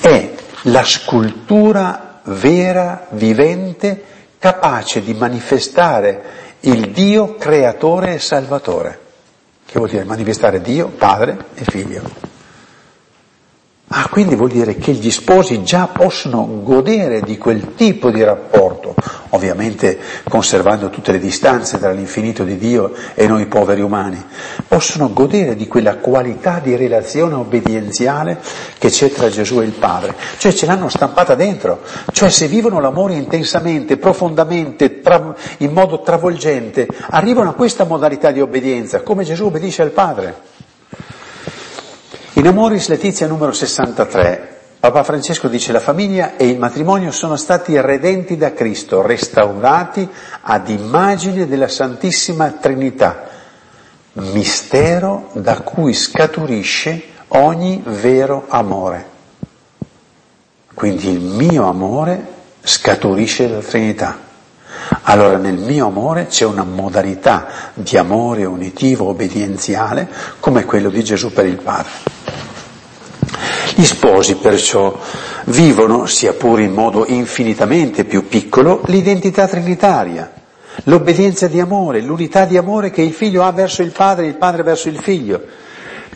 è 0.00 0.32
la 0.62 0.84
scultura 0.84 2.20
vera, 2.24 3.06
vivente, 3.10 4.04
capace 4.38 5.02
di 5.02 5.14
manifestare 5.14 6.22
il 6.60 6.90
Dio 6.90 7.36
creatore 7.36 8.14
e 8.14 8.18
salvatore. 8.18 9.00
Che 9.66 9.78
vuol 9.78 9.90
dire 9.90 10.04
manifestare 10.04 10.60
Dio, 10.60 10.88
padre 10.88 11.36
e 11.54 11.64
figlio. 11.64 12.31
Ah, 13.94 14.08
quindi 14.08 14.34
vuol 14.36 14.48
dire 14.48 14.76
che 14.76 14.92
gli 14.92 15.10
sposi 15.10 15.62
già 15.62 15.86
possono 15.86 16.60
godere 16.62 17.20
di 17.20 17.36
quel 17.36 17.74
tipo 17.74 18.10
di 18.10 18.24
rapporto, 18.24 18.94
ovviamente 19.30 19.98
conservando 20.30 20.88
tutte 20.88 21.12
le 21.12 21.18
distanze 21.18 21.78
tra 21.78 21.90
l'infinito 21.90 22.42
di 22.42 22.56
Dio 22.56 22.94
e 23.12 23.26
noi 23.26 23.44
poveri 23.44 23.82
umani, 23.82 24.24
possono 24.66 25.12
godere 25.12 25.56
di 25.56 25.68
quella 25.68 25.96
qualità 25.96 26.58
di 26.58 26.74
relazione 26.74 27.34
obbedienziale 27.34 28.40
che 28.78 28.88
c'è 28.88 29.12
tra 29.12 29.28
Gesù 29.28 29.60
e 29.60 29.66
il 29.66 29.72
Padre, 29.72 30.14
cioè 30.38 30.54
ce 30.54 30.64
l'hanno 30.64 30.88
stampata 30.88 31.34
dentro, 31.34 31.80
cioè 32.12 32.30
se 32.30 32.46
vivono 32.48 32.80
l'amore 32.80 33.12
intensamente, 33.12 33.98
profondamente, 33.98 35.02
tra, 35.02 35.34
in 35.58 35.70
modo 35.70 36.00
travolgente, 36.00 36.88
arrivano 37.10 37.50
a 37.50 37.54
questa 37.54 37.84
modalità 37.84 38.30
di 38.30 38.40
obbedienza, 38.40 39.02
come 39.02 39.24
Gesù 39.24 39.44
obbedisce 39.44 39.82
al 39.82 39.90
Padre. 39.90 40.51
In 42.42 42.48
Amoris 42.48 42.88
Letizia 42.88 43.28
numero 43.28 43.52
63, 43.52 44.58
Papa 44.80 45.04
Francesco 45.04 45.46
dice 45.46 45.70
la 45.70 45.78
famiglia 45.78 46.34
e 46.34 46.48
il 46.48 46.58
matrimonio 46.58 47.12
sono 47.12 47.36
stati 47.36 47.80
redenti 47.80 48.36
da 48.36 48.52
Cristo, 48.52 49.00
restaurati 49.00 50.08
ad 50.40 50.68
immagine 50.68 51.46
della 51.46 51.68
Santissima 51.68 52.50
Trinità, 52.50 53.28
mistero 54.14 55.28
da 55.34 55.60
cui 55.60 55.94
scaturisce 55.94 57.04
ogni 57.28 57.80
vero 57.86 58.46
amore. 58.48 59.06
Quindi 60.74 61.10
il 61.10 61.20
mio 61.20 61.68
amore 61.68 62.26
scaturisce 62.60 63.48
dalla 63.48 63.62
Trinità. 63.62 64.18
Allora 65.02 65.36
nel 65.36 65.58
mio 65.58 65.86
amore 65.86 66.26
c'è 66.26 66.44
una 66.44 66.64
modalità 66.64 67.46
di 67.74 67.96
amore 67.96 68.44
unitivo, 68.44 69.06
obbedienziale, 69.10 70.08
come 70.40 70.64
quello 70.64 70.90
di 70.90 71.04
Gesù 71.04 71.32
per 71.32 71.46
il 71.46 71.58
Padre. 71.58 72.21
Gli 73.74 73.84
sposi 73.84 74.36
perciò 74.36 74.98
vivono, 75.46 76.04
sia 76.06 76.34
pure 76.34 76.62
in 76.62 76.72
modo 76.72 77.06
infinitamente 77.06 78.04
più 78.04 78.28
piccolo, 78.28 78.82
l'identità 78.86 79.48
trinitaria, 79.48 80.30
l'obbedienza 80.84 81.46
di 81.46 81.58
amore, 81.58 82.02
l'unità 82.02 82.44
di 82.44 82.58
amore 82.58 82.90
che 82.90 83.00
il 83.02 83.12
figlio 83.12 83.42
ha 83.42 83.50
verso 83.52 83.82
il 83.82 83.90
padre 83.92 84.24
e 84.24 84.28
il 84.28 84.36
padre 84.36 84.62
verso 84.62 84.88
il 84.88 84.98
figlio. 84.98 85.40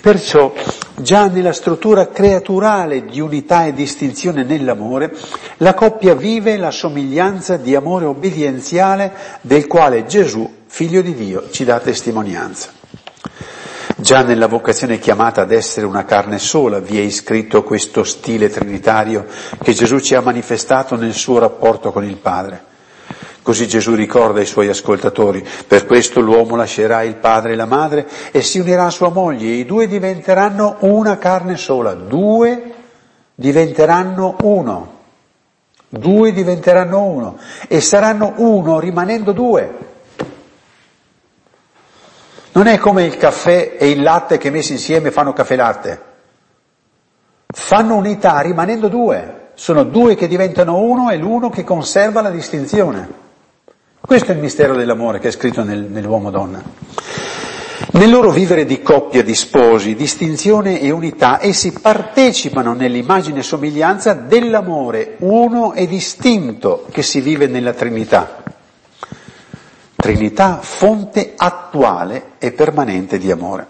Perciò 0.00 0.52
già 0.96 1.26
nella 1.28 1.52
struttura 1.54 2.08
creaturale 2.08 3.06
di 3.06 3.20
unità 3.20 3.64
e 3.64 3.72
distinzione 3.72 4.44
nell'amore, 4.44 5.12
la 5.58 5.72
coppia 5.74 6.14
vive 6.14 6.58
la 6.58 6.70
somiglianza 6.70 7.56
di 7.56 7.74
amore 7.74 8.04
obbedienziale 8.04 9.12
del 9.40 9.66
quale 9.66 10.04
Gesù, 10.06 10.48
figlio 10.66 11.00
di 11.00 11.14
Dio, 11.14 11.48
ci 11.50 11.64
dà 11.64 11.80
testimonianza. 11.80 12.68
Già 13.98 14.20
nella 14.22 14.46
vocazione 14.46 14.98
chiamata 14.98 15.40
ad 15.40 15.52
essere 15.52 15.86
una 15.86 16.04
carne 16.04 16.38
sola 16.38 16.80
vi 16.80 16.98
è 16.98 17.02
iscritto 17.02 17.62
questo 17.62 18.04
stile 18.04 18.50
trinitario 18.50 19.24
che 19.62 19.72
Gesù 19.72 20.00
ci 20.00 20.14
ha 20.14 20.20
manifestato 20.20 20.96
nel 20.96 21.14
suo 21.14 21.38
rapporto 21.38 21.90
con 21.92 22.04
il 22.04 22.18
Padre. 22.18 22.62
Così 23.40 23.66
Gesù 23.66 23.94
ricorda 23.94 24.40
ai 24.40 24.44
suoi 24.44 24.68
ascoltatori, 24.68 25.42
per 25.66 25.86
questo 25.86 26.20
l'uomo 26.20 26.56
lascerà 26.56 27.04
il 27.04 27.14
padre 27.14 27.52
e 27.52 27.56
la 27.56 27.64
madre 27.64 28.06
e 28.32 28.42
si 28.42 28.58
unirà 28.58 28.84
a 28.84 28.90
sua 28.90 29.08
moglie 29.08 29.48
e 29.48 29.54
i 29.60 29.64
due 29.64 29.86
diventeranno 29.86 30.76
una 30.80 31.16
carne 31.16 31.56
sola, 31.56 31.94
due 31.94 32.74
diventeranno 33.34 34.36
uno, 34.42 34.92
due 35.88 36.32
diventeranno 36.32 37.02
uno 37.02 37.38
e 37.66 37.80
saranno 37.80 38.34
uno 38.36 38.78
rimanendo 38.78 39.32
due. 39.32 39.85
Non 42.56 42.68
è 42.68 42.78
come 42.78 43.04
il 43.04 43.18
caffè 43.18 43.76
e 43.78 43.90
il 43.90 44.00
latte 44.00 44.38
che 44.38 44.48
messi 44.48 44.72
insieme 44.72 45.10
fanno 45.10 45.34
caffè 45.34 45.56
latte. 45.56 46.00
Fanno 47.48 47.96
unità 47.96 48.40
rimanendo 48.40 48.88
due. 48.88 49.48
Sono 49.52 49.84
due 49.84 50.14
che 50.14 50.26
diventano 50.26 50.78
uno 50.78 51.10
e 51.10 51.18
l'uno 51.18 51.50
che 51.50 51.64
conserva 51.64 52.22
la 52.22 52.30
distinzione. 52.30 53.24
Questo 54.00 54.32
è 54.32 54.34
il 54.34 54.40
mistero 54.40 54.74
dell'amore 54.74 55.18
che 55.18 55.28
è 55.28 55.32
scritto 55.32 55.64
nel, 55.64 55.80
nell'uomo-donna. 55.80 56.62
Nel 57.90 58.08
loro 58.08 58.30
vivere 58.30 58.64
di 58.64 58.80
coppia, 58.80 59.22
di 59.22 59.34
sposi, 59.34 59.94
distinzione 59.94 60.80
e 60.80 60.90
unità, 60.90 61.38
essi 61.42 61.72
partecipano 61.72 62.72
nell'immagine 62.72 63.40
e 63.40 63.42
somiglianza 63.42 64.14
dell'amore 64.14 65.16
uno 65.18 65.74
e 65.74 65.86
distinto 65.86 66.86
che 66.90 67.02
si 67.02 67.20
vive 67.20 67.48
nella 67.48 67.74
Trinità. 67.74 68.35
Trinità, 70.06 70.60
fonte 70.62 71.32
attuale 71.34 72.34
e 72.38 72.52
permanente 72.52 73.18
di 73.18 73.28
amore. 73.32 73.66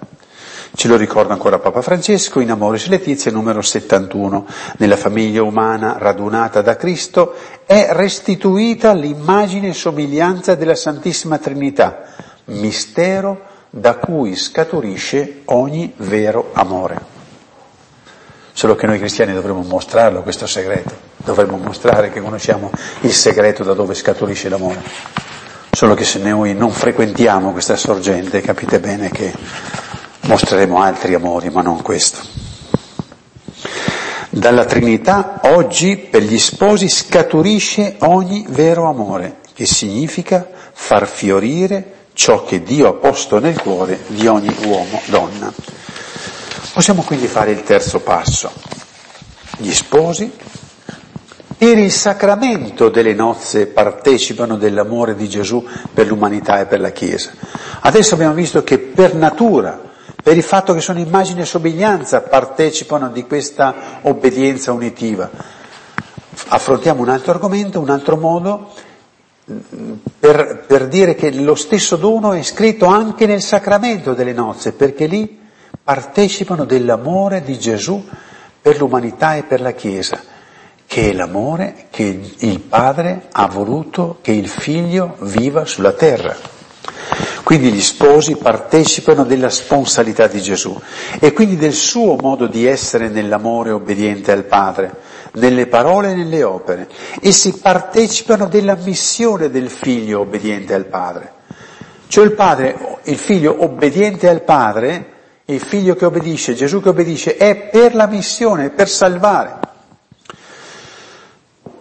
Ce 0.74 0.86
lo 0.86 0.96
ricorda 0.96 1.32
ancora 1.32 1.58
Papa 1.58 1.80
Francesco 1.80 2.40
in 2.40 2.50
Amoris 2.50 2.88
Letizia 2.88 3.30
numero 3.30 3.62
71. 3.62 4.44
Nella 4.76 4.98
famiglia 4.98 5.42
umana 5.42 5.96
radunata 5.98 6.60
da 6.60 6.76
Cristo 6.76 7.32
è 7.64 7.88
restituita 7.92 8.92
l'immagine 8.92 9.68
e 9.68 9.72
somiglianza 9.72 10.54
della 10.56 10.74
Santissima 10.74 11.38
Trinità, 11.38 12.02
mistero 12.44 13.40
da 13.70 13.94
cui 13.96 14.36
scaturisce 14.36 15.40
ogni 15.46 15.94
vero 15.96 16.50
amore. 16.52 17.00
Solo 18.52 18.74
che 18.74 18.86
noi 18.86 18.98
cristiani 18.98 19.32
dovremmo 19.32 19.62
mostrarlo 19.62 20.20
questo 20.20 20.46
segreto, 20.46 20.94
dovremmo 21.16 21.56
mostrare 21.56 22.10
che 22.10 22.20
conosciamo 22.20 22.70
il 23.00 23.12
segreto 23.14 23.64
da 23.64 23.72
dove 23.72 23.94
scaturisce 23.94 24.50
l'amore. 24.50 25.35
Solo 25.76 25.92
che 25.92 26.06
se 26.06 26.20
noi 26.20 26.54
non 26.54 26.70
frequentiamo 26.70 27.52
questa 27.52 27.76
sorgente 27.76 28.40
capite 28.40 28.80
bene 28.80 29.10
che 29.10 29.30
mostreremo 30.22 30.80
altri 30.80 31.12
amori, 31.12 31.50
ma 31.50 31.60
non 31.60 31.82
questo. 31.82 32.16
Dalla 34.30 34.64
Trinità 34.64 35.40
oggi 35.42 35.98
per 35.98 36.22
gli 36.22 36.38
sposi 36.38 36.88
scaturisce 36.88 37.96
ogni 37.98 38.46
vero 38.48 38.88
amore, 38.88 39.40
che 39.52 39.66
significa 39.66 40.48
far 40.72 41.06
fiorire 41.06 42.06
ciò 42.14 42.42
che 42.42 42.62
Dio 42.62 42.88
ha 42.88 42.94
posto 42.94 43.38
nel 43.38 43.60
cuore 43.60 44.00
di 44.06 44.26
ogni 44.26 44.56
uomo, 44.64 45.02
donna. 45.08 45.52
Possiamo 46.72 47.02
quindi 47.02 47.26
fare 47.26 47.50
il 47.50 47.62
terzo 47.64 48.00
passo. 48.00 48.50
Gli 49.58 49.74
sposi 49.74 50.32
per 51.58 51.78
il 51.78 51.90
sacramento 51.90 52.90
delle 52.90 53.14
nozze 53.14 53.66
partecipano 53.66 54.56
dell'amore 54.56 55.14
di 55.14 55.26
Gesù 55.28 55.64
per 55.92 56.06
l'umanità 56.06 56.60
e 56.60 56.66
per 56.66 56.80
la 56.80 56.90
Chiesa. 56.90 57.32
Adesso 57.80 58.14
abbiamo 58.14 58.34
visto 58.34 58.62
che 58.62 58.78
per 58.78 59.14
natura, 59.14 59.80
per 60.22 60.36
il 60.36 60.42
fatto 60.42 60.74
che 60.74 60.80
sono 60.80 60.98
immagine 60.98 61.42
e 61.42 61.46
somiglianza, 61.46 62.20
partecipano 62.20 63.08
di 63.08 63.24
questa 63.24 64.00
obbedienza 64.02 64.72
unitiva. 64.72 65.30
Affrontiamo 66.48 67.00
un 67.00 67.08
altro 67.08 67.32
argomento, 67.32 67.80
un 67.80 67.90
altro 67.90 68.16
modo, 68.18 68.70
per, 70.18 70.64
per 70.66 70.88
dire 70.88 71.14
che 71.14 71.32
lo 71.32 71.54
stesso 71.54 71.96
dono 71.96 72.32
è 72.32 72.42
scritto 72.42 72.84
anche 72.84 73.24
nel 73.24 73.40
sacramento 73.40 74.12
delle 74.12 74.34
nozze, 74.34 74.72
perché 74.72 75.06
lì 75.06 75.40
partecipano 75.82 76.64
dell'amore 76.66 77.42
di 77.42 77.58
Gesù 77.58 78.04
per 78.60 78.76
l'umanità 78.78 79.36
e 79.36 79.44
per 79.44 79.62
la 79.62 79.72
Chiesa 79.72 80.34
che 80.86 81.10
è 81.10 81.12
l'amore 81.12 81.86
che 81.90 82.32
il 82.38 82.60
padre 82.60 83.28
ha 83.32 83.46
voluto 83.46 84.18
che 84.22 84.32
il 84.32 84.48
figlio 84.48 85.16
viva 85.20 85.64
sulla 85.64 85.92
terra. 85.92 86.54
Quindi 87.42 87.70
gli 87.70 87.80
sposi 87.80 88.36
partecipano 88.36 89.24
della 89.24 89.50
sponsalità 89.50 90.26
di 90.26 90.40
Gesù 90.40 90.76
e 91.20 91.32
quindi 91.32 91.56
del 91.56 91.74
suo 91.74 92.16
modo 92.16 92.48
di 92.48 92.66
essere 92.66 93.08
nell'amore 93.08 93.70
obbediente 93.70 94.32
al 94.32 94.44
Padre, 94.44 94.92
nelle 95.34 95.68
parole 95.68 96.10
e 96.10 96.14
nelle 96.14 96.42
opere. 96.42 96.88
Essi 97.20 97.52
partecipano 97.52 98.48
della 98.48 98.74
missione 98.74 99.48
del 99.48 99.70
figlio 99.70 100.20
obbediente 100.20 100.74
al 100.74 100.86
Padre. 100.86 101.34
Cioè 102.08 102.24
il 102.24 102.32
padre, 102.32 102.98
il 103.04 103.16
figlio 103.16 103.56
obbediente 103.62 104.28
al 104.28 104.42
Padre, 104.42 105.12
il 105.46 105.60
figlio 105.60 105.94
che 105.94 106.04
obbedisce, 106.04 106.54
Gesù 106.54 106.80
che 106.80 106.88
obbedisce, 106.88 107.36
è 107.36 107.56
per 107.56 107.94
la 107.94 108.06
missione, 108.06 108.70
per 108.70 108.88
salvare. 108.88 109.65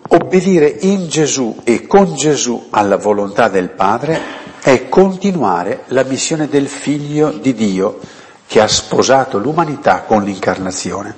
Obbedire 0.07 0.67
in 0.81 1.07
Gesù 1.07 1.61
e 1.63 1.87
con 1.87 2.13
Gesù 2.15 2.67
alla 2.69 2.97
volontà 2.97 3.47
del 3.47 3.69
Padre 3.69 4.19
è 4.61 4.87
continuare 4.87 5.83
la 5.87 6.03
missione 6.03 6.47
del 6.47 6.67
Figlio 6.67 7.31
di 7.31 7.55
Dio 7.55 7.99
che 8.45 8.61
ha 8.61 8.67
sposato 8.67 9.39
l'umanità 9.39 10.01
con 10.01 10.23
l'incarnazione. 10.23 11.15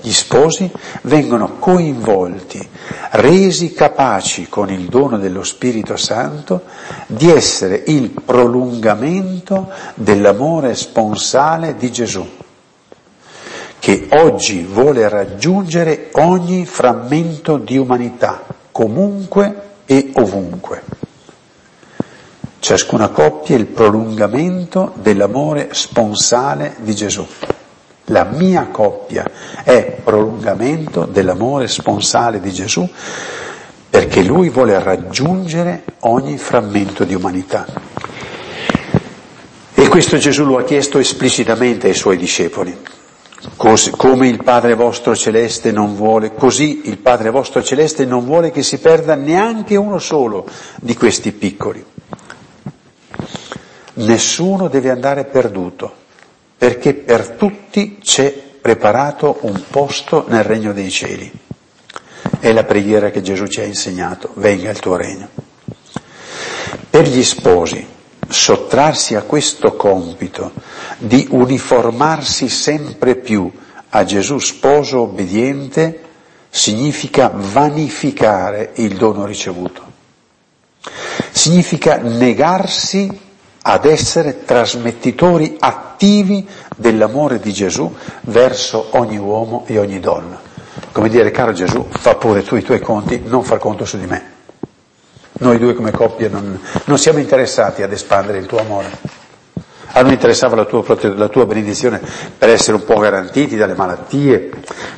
Gli 0.00 0.12
sposi 0.12 0.70
vengono 1.02 1.56
coinvolti, 1.58 2.68
resi 3.12 3.72
capaci 3.72 4.48
con 4.48 4.70
il 4.70 4.84
dono 4.84 5.18
dello 5.18 5.42
Spirito 5.42 5.96
Santo 5.96 6.62
di 7.06 7.30
essere 7.30 7.82
il 7.86 8.10
prolungamento 8.10 9.70
dell'amore 9.94 10.76
sponsale 10.76 11.74
di 11.76 11.90
Gesù 11.90 12.42
che 13.84 14.06
oggi 14.12 14.62
vuole 14.62 15.06
raggiungere 15.10 16.08
ogni 16.12 16.64
frammento 16.64 17.58
di 17.58 17.76
umanità, 17.76 18.42
comunque 18.72 19.72
e 19.84 20.10
ovunque. 20.14 20.82
Ciascuna 22.60 23.10
coppia 23.10 23.54
è 23.54 23.58
il 23.58 23.66
prolungamento 23.66 24.92
dell'amore 24.94 25.68
sponsale 25.72 26.76
di 26.78 26.94
Gesù. 26.94 27.26
La 28.04 28.24
mia 28.24 28.68
coppia 28.72 29.30
è 29.62 30.00
prolungamento 30.02 31.04
dell'amore 31.04 31.68
sponsale 31.68 32.40
di 32.40 32.52
Gesù 32.52 32.88
perché 33.90 34.22
lui 34.22 34.48
vuole 34.48 34.82
raggiungere 34.82 35.82
ogni 36.00 36.38
frammento 36.38 37.04
di 37.04 37.12
umanità. 37.12 37.66
E 39.74 39.88
questo 39.88 40.16
Gesù 40.16 40.46
lo 40.46 40.56
ha 40.56 40.64
chiesto 40.64 40.98
esplicitamente 40.98 41.88
ai 41.88 41.94
suoi 41.94 42.16
discepoli. 42.16 42.93
Così, 43.56 43.90
come 43.90 44.28
il 44.28 44.42
Padre 44.42 44.74
vostro 44.74 45.14
celeste 45.14 45.70
non 45.70 45.94
vuole, 45.94 46.34
così 46.34 46.82
il 46.84 46.98
Padre 46.98 47.30
vostro 47.30 47.62
celeste 47.62 48.04
non 48.04 48.24
vuole 48.24 48.50
che 48.50 48.62
si 48.62 48.78
perda 48.78 49.14
neanche 49.14 49.76
uno 49.76 49.98
solo 49.98 50.46
di 50.76 50.96
questi 50.96 51.32
piccoli. 51.32 51.84
Nessuno 53.94 54.68
deve 54.68 54.90
andare 54.90 55.24
perduto, 55.24 55.92
perché 56.56 56.94
per 56.94 57.30
tutti 57.30 57.98
c'è 58.02 58.32
preparato 58.60 59.38
un 59.42 59.62
posto 59.70 60.24
nel 60.28 60.42
regno 60.42 60.72
dei 60.72 60.90
cieli. 60.90 61.30
È 62.40 62.50
la 62.50 62.64
preghiera 62.64 63.10
che 63.10 63.20
Gesù 63.20 63.46
ci 63.46 63.60
ha 63.60 63.64
insegnato, 63.64 64.30
venga 64.34 64.70
il 64.70 64.78
tuo 64.80 64.96
regno. 64.96 65.28
Per 66.90 67.06
gli 67.06 67.22
sposi, 67.22 67.86
sottrarsi 68.26 69.14
a 69.14 69.22
questo 69.22 69.74
compito 69.74 70.52
di 70.98 71.26
uniformarsi 71.30 72.48
sempre 72.48 73.16
più 73.16 73.50
a 73.90 74.04
Gesù 74.04 74.38
sposo 74.38 75.00
obbediente 75.02 76.00
significa 76.50 77.30
vanificare 77.34 78.72
il 78.74 78.96
dono 78.96 79.24
ricevuto. 79.24 79.82
Significa 81.30 81.96
negarsi 81.98 83.20
ad 83.62 83.84
essere 83.86 84.44
trasmettitori 84.44 85.56
attivi 85.58 86.46
dell'amore 86.76 87.38
di 87.40 87.52
Gesù 87.52 87.92
verso 88.22 88.88
ogni 88.90 89.16
uomo 89.16 89.64
e 89.66 89.78
ogni 89.78 90.00
donna. 90.00 90.40
Come 90.92 91.08
dire, 91.08 91.30
caro 91.30 91.52
Gesù, 91.52 91.86
fa 91.88 92.14
pure 92.16 92.42
tu 92.42 92.56
i 92.56 92.62
tuoi 92.62 92.80
conti, 92.80 93.22
non 93.24 93.42
far 93.42 93.58
conto 93.58 93.84
su 93.84 93.98
di 93.98 94.06
me. 94.06 94.32
Noi 95.38 95.58
due 95.58 95.74
come 95.74 95.90
coppia 95.90 96.28
non, 96.28 96.60
non 96.84 96.98
siamo 96.98 97.18
interessati 97.18 97.82
ad 97.82 97.92
espandere 97.92 98.38
il 98.38 98.46
tuo 98.46 98.58
amore. 98.58 99.22
A 99.96 100.02
noi 100.02 100.12
interessava 100.14 100.56
la 100.56 100.64
tua, 100.64 100.82
la 101.14 101.28
tua, 101.28 101.46
benedizione 101.46 102.00
per 102.36 102.48
essere 102.48 102.76
un 102.76 102.84
po' 102.84 102.98
garantiti 102.98 103.54
dalle 103.54 103.74
malattie, 103.74 104.50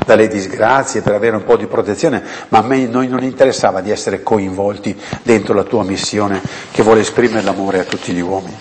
dalle 0.07 0.27
disgrazie, 0.27 1.03
per 1.03 1.13
avere 1.13 1.37
un 1.37 1.45
po' 1.45 1.59
di 1.59 1.67
protezione, 1.67 2.23
ma 2.49 2.59
a 2.59 2.63
me, 2.63 2.87
noi 2.87 3.07
non 3.07 3.23
interessava 3.23 3.83
di 3.83 3.91
essere 3.91 4.23
coinvolti 4.23 4.99
dentro 5.23 5.53
la 5.53 5.65
tua 5.65 5.85
missione 5.85 6.41
che 6.71 6.83
vuole 6.83 7.01
esprimere 7.01 7.43
l'amore 7.43 7.81
a 7.81 7.85
tutti 7.85 8.13
gli 8.15 8.21
uomini. 8.21 8.57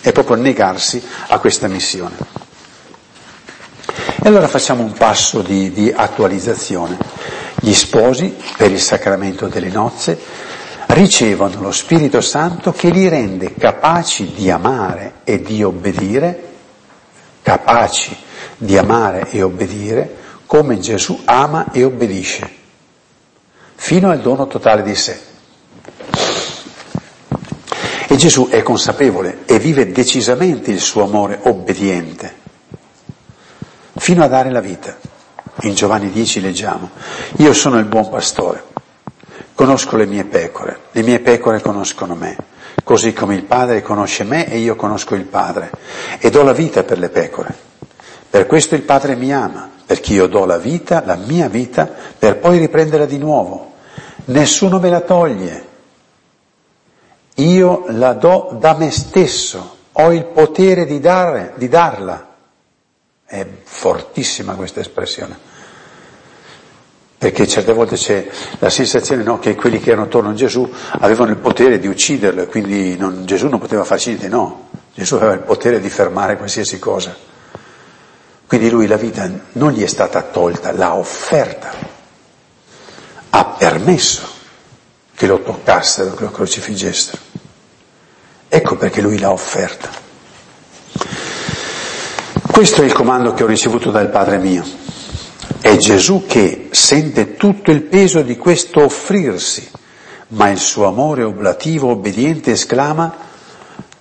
È 0.00 0.10
proprio 0.10 0.36
negarsi 0.36 1.02
a 1.28 1.38
questa 1.38 1.68
missione. 1.68 2.16
E 4.22 4.28
allora 4.28 4.48
facciamo 4.48 4.82
un 4.82 4.92
passo 4.94 5.42
di, 5.42 5.70
di 5.70 5.92
attualizzazione. 5.94 6.96
Gli 7.60 7.74
sposi, 7.74 8.34
per 8.56 8.70
il 8.70 8.80
sacramento 8.80 9.48
delle 9.48 9.68
nozze, 9.68 10.18
ricevono 10.94 11.60
lo 11.60 11.72
Spirito 11.72 12.20
Santo 12.20 12.70
che 12.72 12.88
li 12.88 13.08
rende 13.08 13.52
capaci 13.54 14.32
di 14.32 14.48
amare 14.48 15.14
e 15.24 15.42
di 15.42 15.62
obbedire, 15.62 16.52
capaci 17.42 18.16
di 18.56 18.78
amare 18.78 19.28
e 19.30 19.42
obbedire 19.42 20.16
come 20.46 20.78
Gesù 20.78 21.20
ama 21.24 21.72
e 21.72 21.82
obbedisce, 21.82 22.48
fino 23.74 24.10
al 24.10 24.20
dono 24.20 24.46
totale 24.46 24.82
di 24.84 24.94
sé. 24.94 25.20
E 28.06 28.16
Gesù 28.16 28.48
è 28.48 28.62
consapevole 28.62 29.40
e 29.46 29.58
vive 29.58 29.90
decisamente 29.90 30.70
il 30.70 30.78
suo 30.78 31.02
amore 31.02 31.40
obbediente, 31.42 32.32
fino 33.96 34.22
a 34.22 34.28
dare 34.28 34.50
la 34.52 34.60
vita. 34.60 34.96
In 35.62 35.74
Giovanni 35.74 36.10
10 36.10 36.40
leggiamo, 36.40 36.90
io 37.38 37.52
sono 37.52 37.78
il 37.78 37.86
buon 37.86 38.08
pastore 38.08 38.72
Conosco 39.54 39.96
le 39.96 40.06
mie 40.06 40.24
pecore, 40.24 40.80
le 40.90 41.02
mie 41.02 41.20
pecore 41.20 41.60
conoscono 41.60 42.16
me, 42.16 42.36
così 42.82 43.12
come 43.12 43.36
il 43.36 43.44
Padre 43.44 43.82
conosce 43.82 44.24
me 44.24 44.50
e 44.50 44.58
io 44.58 44.74
conosco 44.74 45.14
il 45.14 45.26
Padre, 45.26 45.70
e 46.18 46.28
do 46.28 46.42
la 46.42 46.52
vita 46.52 46.82
per 46.82 46.98
le 46.98 47.08
pecore. 47.08 47.54
Per 48.28 48.46
questo 48.46 48.74
il 48.74 48.82
Padre 48.82 49.14
mi 49.14 49.32
ama, 49.32 49.70
perché 49.86 50.12
io 50.12 50.26
do 50.26 50.44
la 50.44 50.58
vita, 50.58 51.04
la 51.06 51.14
mia 51.14 51.48
vita, 51.48 51.88
per 52.18 52.38
poi 52.38 52.58
riprenderla 52.58 53.06
di 53.06 53.18
nuovo. 53.18 53.74
Nessuno 54.26 54.80
me 54.80 54.90
la 54.90 55.02
toglie. 55.02 55.68
Io 57.36 57.84
la 57.90 58.12
do 58.14 58.56
da 58.58 58.74
me 58.74 58.90
stesso, 58.90 59.76
ho 59.92 60.12
il 60.12 60.24
potere 60.24 60.84
di, 60.84 60.98
dare, 60.98 61.52
di 61.54 61.68
darla. 61.68 62.34
È 63.24 63.46
fortissima 63.62 64.54
questa 64.54 64.80
espressione 64.80 65.52
perché 67.24 67.48
certe 67.48 67.72
volte 67.72 67.96
c'è 67.96 68.28
la 68.58 68.68
sensazione 68.68 69.22
no, 69.22 69.38
che 69.38 69.54
quelli 69.54 69.80
che 69.80 69.92
erano 69.92 70.04
attorno 70.04 70.28
a 70.28 70.34
Gesù 70.34 70.70
avevano 70.98 71.30
il 71.30 71.38
potere 71.38 71.78
di 71.78 71.86
ucciderlo 71.86 72.42
e 72.42 72.46
quindi 72.48 72.98
non, 72.98 73.24
Gesù 73.24 73.48
non 73.48 73.58
poteva 73.58 73.82
farci 73.82 74.10
niente, 74.10 74.28
no, 74.28 74.68
Gesù 74.92 75.14
aveva 75.14 75.32
il 75.32 75.38
potere 75.38 75.80
di 75.80 75.88
fermare 75.88 76.36
qualsiasi 76.36 76.78
cosa. 76.78 77.16
Quindi 78.46 78.68
lui 78.68 78.86
la 78.86 78.98
vita 78.98 79.26
non 79.52 79.72
gli 79.72 79.82
è 79.82 79.86
stata 79.86 80.20
tolta, 80.20 80.70
l'ha 80.72 80.96
offerta, 80.96 81.70
ha 83.30 83.44
permesso 83.46 84.28
che 85.14 85.26
lo 85.26 85.40
toccassero, 85.40 86.12
che 86.12 86.24
lo 86.24 86.30
crocifiggessero. 86.30 87.22
Ecco 88.48 88.76
perché 88.76 89.00
lui 89.00 89.18
l'ha 89.18 89.30
offerta. 89.32 89.88
Questo 92.50 92.82
è 92.82 92.84
il 92.84 92.92
comando 92.92 93.32
che 93.32 93.44
ho 93.44 93.46
ricevuto 93.46 93.90
dal 93.90 94.10
Padre 94.10 94.36
mio. 94.36 94.82
È 95.64 95.78
Gesù 95.78 96.26
che 96.26 96.68
sente 96.72 97.36
tutto 97.36 97.70
il 97.70 97.80
peso 97.80 98.20
di 98.20 98.36
questo 98.36 98.84
offrirsi, 98.84 99.66
ma 100.28 100.50
il 100.50 100.58
suo 100.58 100.84
amore 100.84 101.22
oblativo, 101.22 101.88
obbediente, 101.88 102.50
esclama, 102.50 103.10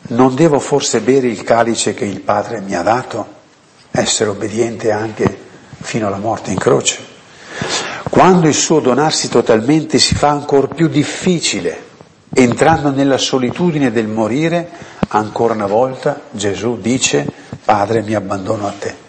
non 0.10 0.36
devo 0.36 0.60
forse 0.60 1.00
bere 1.00 1.28
il 1.28 1.42
calice 1.44 1.94
che 1.94 2.04
il 2.04 2.20
Padre 2.20 2.60
mi 2.60 2.76
ha 2.76 2.82
dato? 2.82 3.26
Essere 3.92 4.32
obbediente 4.32 4.92
anche 4.92 5.40
fino 5.80 6.08
alla 6.08 6.18
morte 6.18 6.52
in 6.52 6.58
croce. 6.58 7.00
Quando 8.10 8.50
il 8.50 8.56
suo 8.56 8.82
donarsi 8.82 9.30
totalmente 9.30 10.00
si 10.00 10.16
fa 10.16 10.32
ancora 10.32 10.68
più 10.68 10.90
difficile, 10.90 11.82
entrando 12.34 12.92
nella 12.92 13.18
solitudine 13.18 13.90
del 13.90 14.08
morire, 14.08 14.70
ancora 15.08 15.54
una 15.54 15.68
volta 15.68 16.24
Gesù 16.30 16.78
dice, 16.82 17.26
Padre 17.64 18.02
mi 18.02 18.16
abbandono 18.16 18.68
a 18.68 18.74
te. 18.78 19.03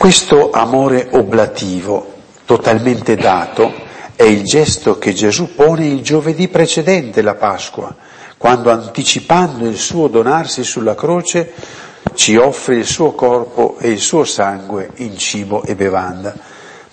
Questo 0.00 0.50
amore 0.50 1.08
oblativo, 1.12 2.14
totalmente 2.46 3.16
dato, 3.16 3.70
è 4.16 4.22
il 4.22 4.44
gesto 4.44 4.96
che 4.96 5.12
Gesù 5.12 5.54
pone 5.54 5.88
il 5.88 6.00
giovedì 6.00 6.48
precedente 6.48 7.20
la 7.20 7.34
Pasqua, 7.34 7.94
quando 8.38 8.70
anticipando 8.70 9.66
il 9.68 9.76
suo 9.76 10.08
donarsi 10.08 10.64
sulla 10.64 10.94
croce 10.94 11.52
ci 12.14 12.36
offre 12.36 12.76
il 12.76 12.86
suo 12.86 13.12
corpo 13.12 13.76
e 13.78 13.90
il 13.90 13.98
suo 13.98 14.24
sangue 14.24 14.88
in 14.94 15.18
cibo 15.18 15.64
e 15.64 15.74
bevanda. 15.74 16.34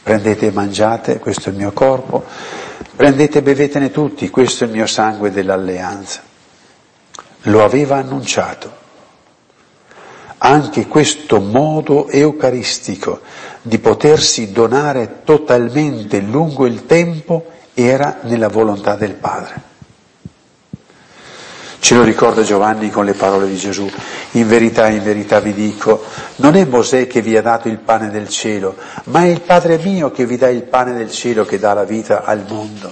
Prendete 0.03 0.47
e 0.47 0.51
mangiate, 0.51 1.19
questo 1.19 1.47
è 1.47 1.53
il 1.53 1.57
mio 1.59 1.71
corpo, 1.71 2.25
prendete 2.93 3.37
e 3.37 3.41
bevetene 3.41 3.89
tutti, 3.89 4.29
questo 4.29 4.65
è 4.65 4.67
il 4.67 4.73
mio 4.73 4.85
sangue 4.85 5.31
dell'alleanza. 5.31 6.19
Lo 7.43 7.63
aveva 7.63 7.95
annunciato 7.95 8.83
anche 10.39 10.87
questo 10.87 11.39
modo 11.39 12.07
eucaristico 12.09 13.21
di 13.61 13.79
potersi 13.79 14.51
donare 14.51 15.21
totalmente 15.23 16.19
lungo 16.19 16.65
il 16.65 16.85
tempo 16.85 17.51
era 17.73 18.19
nella 18.23 18.47
volontà 18.47 18.95
del 18.95 19.13
Padre. 19.13 19.61
Ce 21.79 21.95
lo 21.95 22.03
ricorda 22.03 22.41
Giovanni 22.41 22.89
con 22.89 23.05
le 23.05 23.13
parole 23.13 23.47
di 23.47 23.55
Gesù. 23.55 23.89
In 24.31 24.47
verità, 24.47 24.87
in 24.89 25.03
verità 25.03 25.39
vi 25.39 25.53
dico, 25.53 26.03
non 26.37 26.55
è 26.55 26.65
Mosè 26.65 27.07
che 27.07 27.21
vi 27.21 27.37
ha 27.37 27.41
dato 27.41 27.67
il 27.67 27.77
pane 27.77 28.09
del 28.09 28.27
cielo, 28.29 28.75
ma 29.05 29.23
è 29.23 29.27
il 29.27 29.41
Padre 29.41 29.77
mio 29.77 30.11
che 30.11 30.25
vi 30.25 30.37
dà 30.37 30.49
il 30.49 30.63
pane 30.63 30.93
del 30.93 31.11
cielo 31.11 31.45
che 31.45 31.59
dà 31.59 31.73
la 31.73 31.83
vita 31.85 32.23
al 32.23 32.43
mondo. 32.47 32.91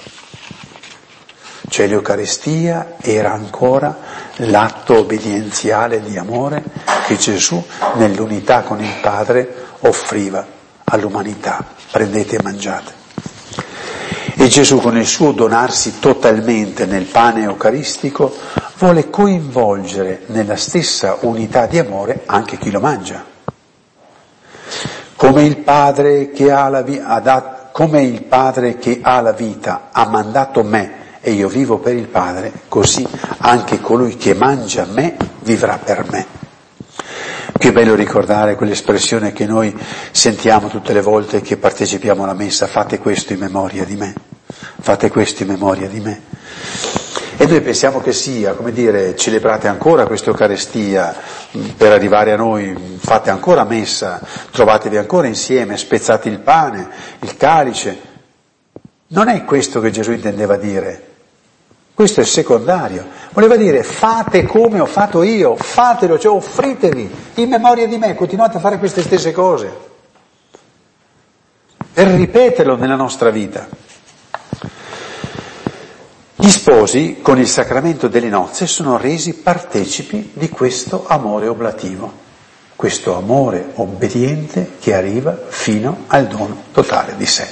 Cioè 1.76 1.88
l'Eucaristia 1.88 2.94
era 3.02 3.34
ancora 3.34 3.98
l'atto 4.36 5.00
obbedienziale 5.00 6.00
di 6.00 6.18
amore 6.18 6.64
che 7.06 7.18
Gesù 7.18 7.62
nell'unità 7.96 8.62
con 8.62 8.80
il 8.82 8.94
Padre 9.02 9.54
offriva 9.82 10.48
all'umanità. 10.86 11.66
Prendete 11.92 12.38
e 12.38 12.42
mangiate. 12.42 12.94
E 14.38 14.48
Gesù 14.48 14.80
con 14.80 14.96
il 14.96 15.06
suo 15.06 15.34
donarsi 15.34 16.00
totalmente 16.00 16.86
nel 16.86 17.04
pane 17.04 17.44
eucaristico 17.44 18.34
vuole 18.78 19.10
coinvolgere 19.10 20.22
nella 20.28 20.56
stessa 20.56 21.18
unità 21.24 21.66
di 21.66 21.78
amore 21.78 22.22
anche 22.26 22.58
chi 22.58 22.72
lo 22.72 22.80
mangia. 22.80 23.22
Come 25.18 25.44
il 25.44 25.58
Padre 25.58 26.32
che 26.32 26.54
ha 26.54 26.70
la, 26.70 26.82
vi- 26.84 27.02
ha 27.04 27.20
dat- 27.20 27.72
come 27.74 28.02
il 28.02 28.24
padre 28.24 28.78
che 28.78 29.00
ha 29.02 29.20
la 29.20 29.34
vita 29.34 29.90
ha 29.92 30.08
mandato 30.08 30.64
me 30.64 31.04
e 31.28 31.32
io 31.32 31.48
vivo 31.48 31.80
per 31.80 31.96
il 31.96 32.06
Padre, 32.08 32.52
così 32.68 33.04
anche 33.40 33.82
colui 33.82 34.16
che 34.16 34.36
mangia 34.36 34.86
me 34.86 35.18
vivrà 35.40 35.80
per 35.84 36.06
me. 36.12 36.24
Che 37.58 37.72
bello 37.72 37.96
ricordare 37.96 38.54
quell'espressione 38.54 39.34
che 39.34 39.48
noi 39.48 39.76
sentiamo 40.12 40.68
tutte 40.68 40.94
le 40.94 41.02
volte 41.02 41.42
che 41.42 41.58
partecipiamo 41.58 42.22
alla 42.24 42.36
messa, 42.36 42.68
fate 42.68 43.00
questo 43.00 43.34
in 43.34 43.40
memoria 43.40 43.84
di 43.86 43.96
me, 43.96 44.14
fate 44.80 45.10
questo 45.10 45.42
in 45.42 45.50
memoria 45.50 45.88
di 45.88 46.00
me. 46.00 46.22
E 47.38 47.48
noi 47.48 47.62
pensiamo 47.62 48.02
che 48.02 48.14
sia, 48.14 48.54
come 48.54 48.72
dire, 48.72 49.16
celebrate 49.16 49.68
ancora 49.68 50.06
questa 50.06 50.30
Eucaristia 50.30 51.16
per 51.76 51.92
arrivare 51.92 52.34
a 52.34 52.38
noi, 52.38 52.98
fate 53.00 53.32
ancora 53.32 53.64
messa, 53.64 54.22
trovatevi 54.52 54.98
ancora 54.98 55.26
insieme, 55.26 55.76
spezzate 55.76 56.30
il 56.30 56.38
pane, 56.38 56.88
il 57.22 57.36
calice. 57.36 58.00
Non 59.08 59.28
è 59.28 59.44
questo 59.44 59.80
che 59.82 59.90
Gesù 59.90 60.12
intendeva 60.12 60.56
dire. 60.58 61.14
Questo 61.96 62.20
è 62.20 62.26
secondario. 62.26 63.08
Voleva 63.32 63.56
dire 63.56 63.82
fate 63.82 64.44
come 64.44 64.82
ho 64.82 64.86
fatto 64.86 65.24
io, 65.24 65.56
fatelo, 65.56 66.20
cioè 66.20 66.36
offritevi 66.36 67.10
in 67.36 67.48
memoria 67.48 67.88
di 67.88 67.98
me, 67.98 68.16
continuate 68.16 68.58
a 68.58 68.60
fare 68.60 68.78
queste 68.80 69.02
stesse 69.02 69.32
cose. 69.32 69.72
Per 71.94 72.06
ripeterlo 72.06 72.76
nella 72.76 72.96
nostra 72.98 73.30
vita. 73.30 73.66
Gli 76.36 76.50
sposi 76.50 77.20
con 77.22 77.40
il 77.40 77.48
sacramento 77.48 78.10
delle 78.10 78.28
nozze 78.28 78.68
sono 78.68 78.98
resi 78.98 79.34
partecipi 79.34 80.32
di 80.34 80.50
questo 80.50 81.06
amore 81.08 81.48
oblativo, 81.48 82.12
questo 82.76 83.16
amore 83.16 83.72
obbediente 83.76 84.72
che 84.82 84.94
arriva 84.94 85.36
fino 85.48 86.04
al 86.08 86.28
dono 86.28 86.64
totale 86.74 87.16
di 87.16 87.26
sé. 87.26 87.48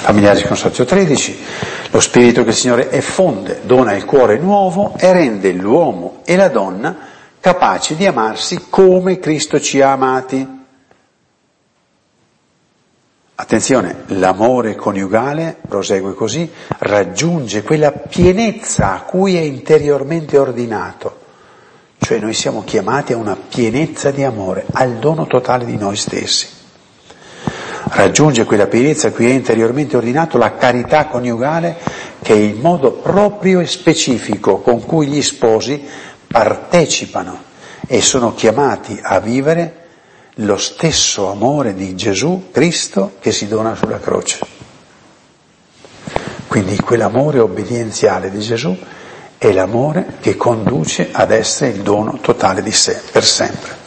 Familiari 0.00 0.42
Consorzio 0.42 0.84
13, 0.84 1.38
lo 1.90 2.00
Spirito 2.00 2.42
che 2.42 2.50
il 2.50 2.54
Signore 2.54 2.90
effonde, 2.90 3.60
dona 3.64 3.94
il 3.94 4.04
cuore 4.04 4.36
nuovo 4.38 4.94
e 4.98 5.12
rende 5.12 5.52
l'uomo 5.52 6.20
e 6.24 6.36
la 6.36 6.48
donna 6.48 6.96
capaci 7.40 7.96
di 7.96 8.06
amarsi 8.06 8.66
come 8.68 9.18
Cristo 9.18 9.58
ci 9.58 9.80
ha 9.80 9.92
amati. 9.92 10.56
Attenzione, 13.36 14.02
l'amore 14.08 14.74
coniugale, 14.74 15.56
prosegue 15.66 16.12
così, 16.14 16.50
raggiunge 16.78 17.62
quella 17.62 17.92
pienezza 17.92 18.92
a 18.92 19.02
cui 19.02 19.36
è 19.36 19.40
interiormente 19.40 20.36
ordinato. 20.36 21.26
Cioè 21.98 22.18
noi 22.18 22.34
siamo 22.34 22.64
chiamati 22.64 23.12
a 23.12 23.16
una 23.16 23.36
pienezza 23.36 24.10
di 24.10 24.24
amore, 24.24 24.66
al 24.72 24.96
dono 24.96 25.26
totale 25.26 25.64
di 25.64 25.76
noi 25.76 25.96
stessi 25.96 26.57
raggiunge 27.90 28.44
quella 28.44 28.66
pienezza 28.66 29.08
a 29.08 29.10
cui 29.12 29.26
è 29.26 29.32
interiormente 29.32 29.96
ordinato 29.96 30.38
la 30.38 30.54
carità 30.56 31.06
coniugale, 31.06 31.76
che 32.22 32.34
è 32.34 32.36
il 32.36 32.56
modo 32.56 32.92
proprio 32.92 33.60
e 33.60 33.66
specifico 33.66 34.58
con 34.60 34.84
cui 34.84 35.06
gli 35.06 35.22
sposi 35.22 35.82
partecipano 36.26 37.42
e 37.86 38.00
sono 38.02 38.34
chiamati 38.34 38.98
a 39.02 39.18
vivere 39.20 39.86
lo 40.40 40.56
stesso 40.56 41.30
amore 41.30 41.74
di 41.74 41.96
Gesù 41.96 42.48
Cristo 42.52 43.12
che 43.20 43.32
si 43.32 43.48
dona 43.48 43.74
sulla 43.74 43.98
croce. 43.98 44.38
Quindi 46.46 46.76
quell'amore 46.76 47.38
obbedienziale 47.40 48.30
di 48.30 48.40
Gesù 48.40 48.76
è 49.36 49.52
l'amore 49.52 50.16
che 50.20 50.36
conduce 50.36 51.08
ad 51.12 51.30
essere 51.30 51.70
il 51.70 51.82
dono 51.82 52.18
totale 52.20 52.62
di 52.62 52.72
sé 52.72 53.00
per 53.12 53.24
sempre. 53.24 53.77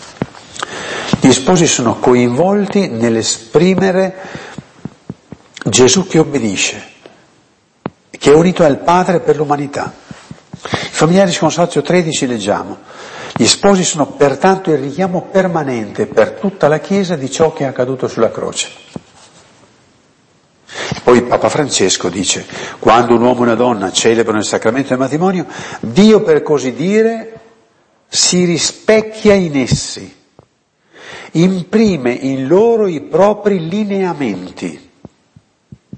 Gli 1.23 1.31
sposi 1.33 1.67
sono 1.67 1.99
coinvolti 1.99 2.87
nell'esprimere 2.87 4.15
Gesù 5.63 6.07
che 6.07 6.17
obbedisce, 6.17 6.83
che 8.09 8.31
è 8.31 8.33
unito 8.33 8.63
al 8.63 8.79
Padre 8.79 9.19
per 9.19 9.35
l'umanità. 9.35 9.93
I 10.63 10.67
familiari 10.89 11.29
di 11.29 11.37
Consorzio 11.37 11.83
13 11.83 12.25
leggiamo, 12.25 12.79
gli 13.35 13.45
sposi 13.45 13.83
sono 13.83 14.07
pertanto 14.07 14.71
il 14.71 14.79
richiamo 14.79 15.27
permanente 15.31 16.07
per 16.07 16.31
tutta 16.31 16.67
la 16.67 16.79
Chiesa 16.79 17.15
di 17.15 17.29
ciò 17.29 17.53
che 17.53 17.65
è 17.65 17.67
accaduto 17.67 18.07
sulla 18.07 18.31
croce. 18.31 18.69
Poi 21.03 21.21
Papa 21.21 21.49
Francesco 21.49 22.09
dice, 22.09 22.47
quando 22.79 23.13
un 23.13 23.21
uomo 23.21 23.41
e 23.41 23.43
una 23.43 23.55
donna 23.55 23.91
celebrano 23.91 24.39
il 24.39 24.45
sacramento 24.45 24.89
del 24.89 24.97
matrimonio, 24.97 25.45
Dio 25.81 26.23
per 26.23 26.41
così 26.41 26.73
dire 26.73 27.39
si 28.07 28.43
rispecchia 28.45 29.35
in 29.35 29.55
essi 29.55 30.19
imprime 31.31 32.11
in 32.11 32.47
loro 32.47 32.87
i 32.87 33.01
propri 33.01 33.67
lineamenti. 33.67 34.89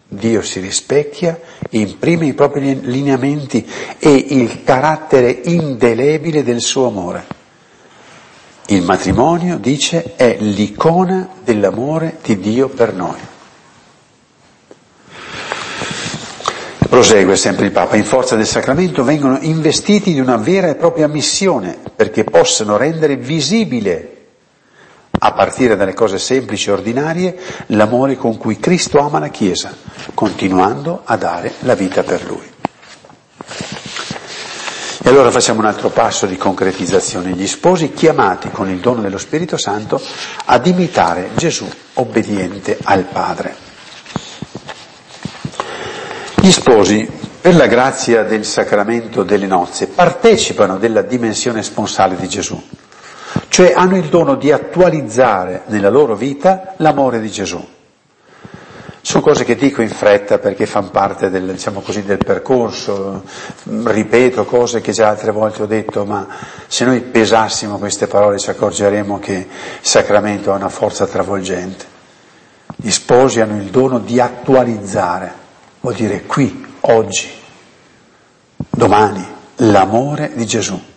Dio 0.07 0.41
si 0.43 0.59
rispecchia, 0.59 1.39
imprime 1.71 2.27
i 2.27 2.33
propri 2.33 2.79
lineamenti 2.81 3.67
e 3.97 4.13
il 4.13 4.63
carattere 4.63 5.41
indelebile 5.45 6.43
del 6.43 6.61
suo 6.61 6.87
amore. 6.87 7.25
Il 8.67 8.83
matrimonio, 8.83 9.57
dice, 9.57 10.13
è 10.15 10.37
l'icona 10.39 11.29
dell'amore 11.43 12.17
di 12.23 12.39
Dio 12.39 12.69
per 12.69 12.93
noi. 12.93 13.19
Prosegue 16.93 17.35
sempre 17.35 17.65
il 17.65 17.71
Papa, 17.71 17.95
in 17.95 18.05
forza 18.05 18.35
del 18.35 18.45
sacramento 18.45 19.03
vengono 19.03 19.39
investiti 19.41 20.13
di 20.13 20.19
una 20.19 20.37
vera 20.37 20.69
e 20.69 20.75
propria 20.75 21.07
missione 21.07 21.75
perché 21.95 22.23
possano 22.23 22.77
rendere 22.77 23.15
visibile 23.15 24.12
a 25.19 25.31
partire 25.31 25.75
dalle 25.75 25.93
cose 25.93 26.17
semplici 26.17 26.69
e 26.69 26.73
ordinarie, 26.73 27.37
l'amore 27.67 28.17
con 28.17 28.37
cui 28.37 28.59
Cristo 28.59 28.99
ama 28.99 29.19
la 29.19 29.29
Chiesa, 29.29 29.73
continuando 30.13 31.01
a 31.03 31.15
dare 31.15 31.53
la 31.59 31.75
vita 31.75 32.03
per 32.03 32.25
Lui. 32.25 32.51
E 35.05 35.09
allora 35.09 35.31
facciamo 35.31 35.59
un 35.59 35.65
altro 35.65 35.89
passo 35.89 36.25
di 36.25 36.37
concretizzazione. 36.37 37.31
Gli 37.31 37.45
sposi 37.45 37.91
chiamati 37.91 38.49
con 38.51 38.69
il 38.69 38.79
dono 38.79 39.01
dello 39.01 39.17
Spirito 39.17 39.57
Santo 39.57 40.01
ad 40.45 40.65
imitare 40.65 41.31
Gesù 41.35 41.67
obbediente 41.95 42.77
al 42.83 43.03
Padre. 43.03 43.53
Gli 46.35 46.51
sposi, 46.51 47.05
per 47.41 47.55
la 47.55 47.67
grazia 47.67 48.23
del 48.23 48.45
sacramento 48.45 49.23
delle 49.23 49.45
nozze, 49.47 49.87
partecipano 49.87 50.77
della 50.77 51.01
dimensione 51.01 51.63
sponsale 51.63 52.15
di 52.15 52.27
Gesù, 52.29 52.61
cioè 53.53 53.71
hanno 53.75 53.97
il 53.97 54.09
dono 54.09 54.33
di 54.33 54.51
attualizzare 54.51 55.61
nella 55.67 55.91
loro 55.91 56.15
vita 56.15 56.73
l'amore 56.77 57.21
di 57.21 57.29
Gesù. 57.29 57.63
Sono 58.99 59.21
cose 59.21 59.43
che 59.43 59.55
dico 59.55 59.83
in 59.83 59.91
fretta 59.91 60.39
perché 60.39 60.65
fanno 60.65 60.89
parte 60.89 61.29
del, 61.29 61.51
diciamo 61.51 61.81
così, 61.81 62.01
del 62.01 62.17
percorso, 62.17 63.21
ripeto 63.65 64.45
cose 64.45 64.81
che 64.81 64.91
già 64.91 65.09
altre 65.09 65.31
volte 65.31 65.61
ho 65.61 65.65
detto, 65.67 66.03
ma 66.03 66.25
se 66.65 66.83
noi 66.83 67.01
pesassimo 67.01 67.77
queste 67.77 68.07
parole 68.07 68.39
ci 68.39 68.49
accorgeremo 68.49 69.19
che 69.19 69.33
il 69.33 69.47
sacramento 69.81 70.51
ha 70.51 70.55
una 70.55 70.69
forza 70.69 71.05
travolgente. 71.05 71.85
Gli 72.75 72.89
sposi 72.89 73.39
hanno 73.39 73.61
il 73.61 73.69
dono 73.69 73.99
di 73.99 74.19
attualizzare, 74.19 75.31
vuol 75.81 75.93
dire 75.93 76.23
qui, 76.23 76.65
oggi, 76.79 77.29
domani, 78.71 79.23
l'amore 79.57 80.31
di 80.33 80.45
Gesù. 80.47 80.91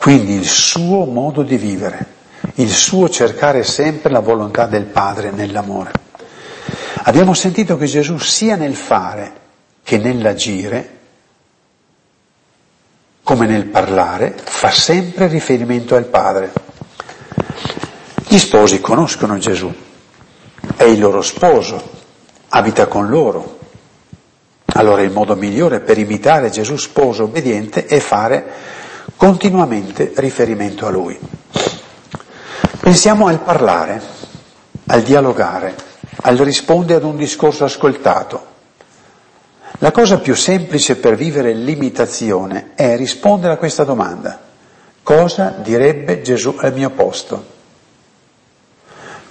Quindi 0.00 0.32
il 0.32 0.46
suo 0.46 1.04
modo 1.04 1.42
di 1.42 1.58
vivere, 1.58 2.06
il 2.54 2.70
suo 2.70 3.10
cercare 3.10 3.62
sempre 3.62 4.10
la 4.10 4.20
volontà 4.20 4.64
del 4.64 4.86
Padre 4.86 5.30
nell'amore. 5.30 5.92
Abbiamo 7.02 7.34
sentito 7.34 7.76
che 7.76 7.84
Gesù 7.84 8.16
sia 8.16 8.56
nel 8.56 8.74
fare 8.74 9.30
che 9.82 9.98
nell'agire, 9.98 10.96
come 13.22 13.46
nel 13.46 13.66
parlare, 13.66 14.34
fa 14.42 14.70
sempre 14.70 15.26
riferimento 15.26 15.94
al 15.94 16.06
Padre. 16.06 16.50
Gli 18.26 18.38
sposi 18.38 18.80
conoscono 18.80 19.36
Gesù, 19.36 19.70
è 20.76 20.84
il 20.84 20.98
loro 20.98 21.20
sposo, 21.20 21.78
abita 22.48 22.86
con 22.86 23.06
loro. 23.10 23.58
Allora 24.64 25.02
il 25.02 25.10
modo 25.10 25.36
migliore 25.36 25.80
per 25.80 25.98
imitare 25.98 26.48
Gesù 26.48 26.78
sposo 26.78 27.24
obbediente 27.24 27.84
è 27.84 27.98
fare 27.98 28.78
continuamente 29.20 30.12
riferimento 30.16 30.86
a 30.86 30.90
Lui. 30.90 31.18
Pensiamo 32.80 33.26
al 33.26 33.42
parlare, 33.42 34.00
al 34.86 35.02
dialogare 35.02 35.88
al 36.22 36.36
rispondere 36.38 36.98
ad 36.98 37.04
un 37.04 37.16
discorso 37.16 37.64
ascoltato. 37.64 38.48
La 39.78 39.90
cosa 39.90 40.18
più 40.18 40.34
semplice 40.34 40.96
per 40.96 41.16
vivere 41.16 41.52
l'imitazione 41.52 42.70
è 42.74 42.96
rispondere 42.96 43.52
a 43.52 43.56
questa 43.56 43.84
domanda. 43.84 44.40
Cosa 45.02 45.54
direbbe 45.62 46.20
Gesù 46.20 46.56
al 46.58 46.74
mio 46.74 46.90
posto? 46.90 47.58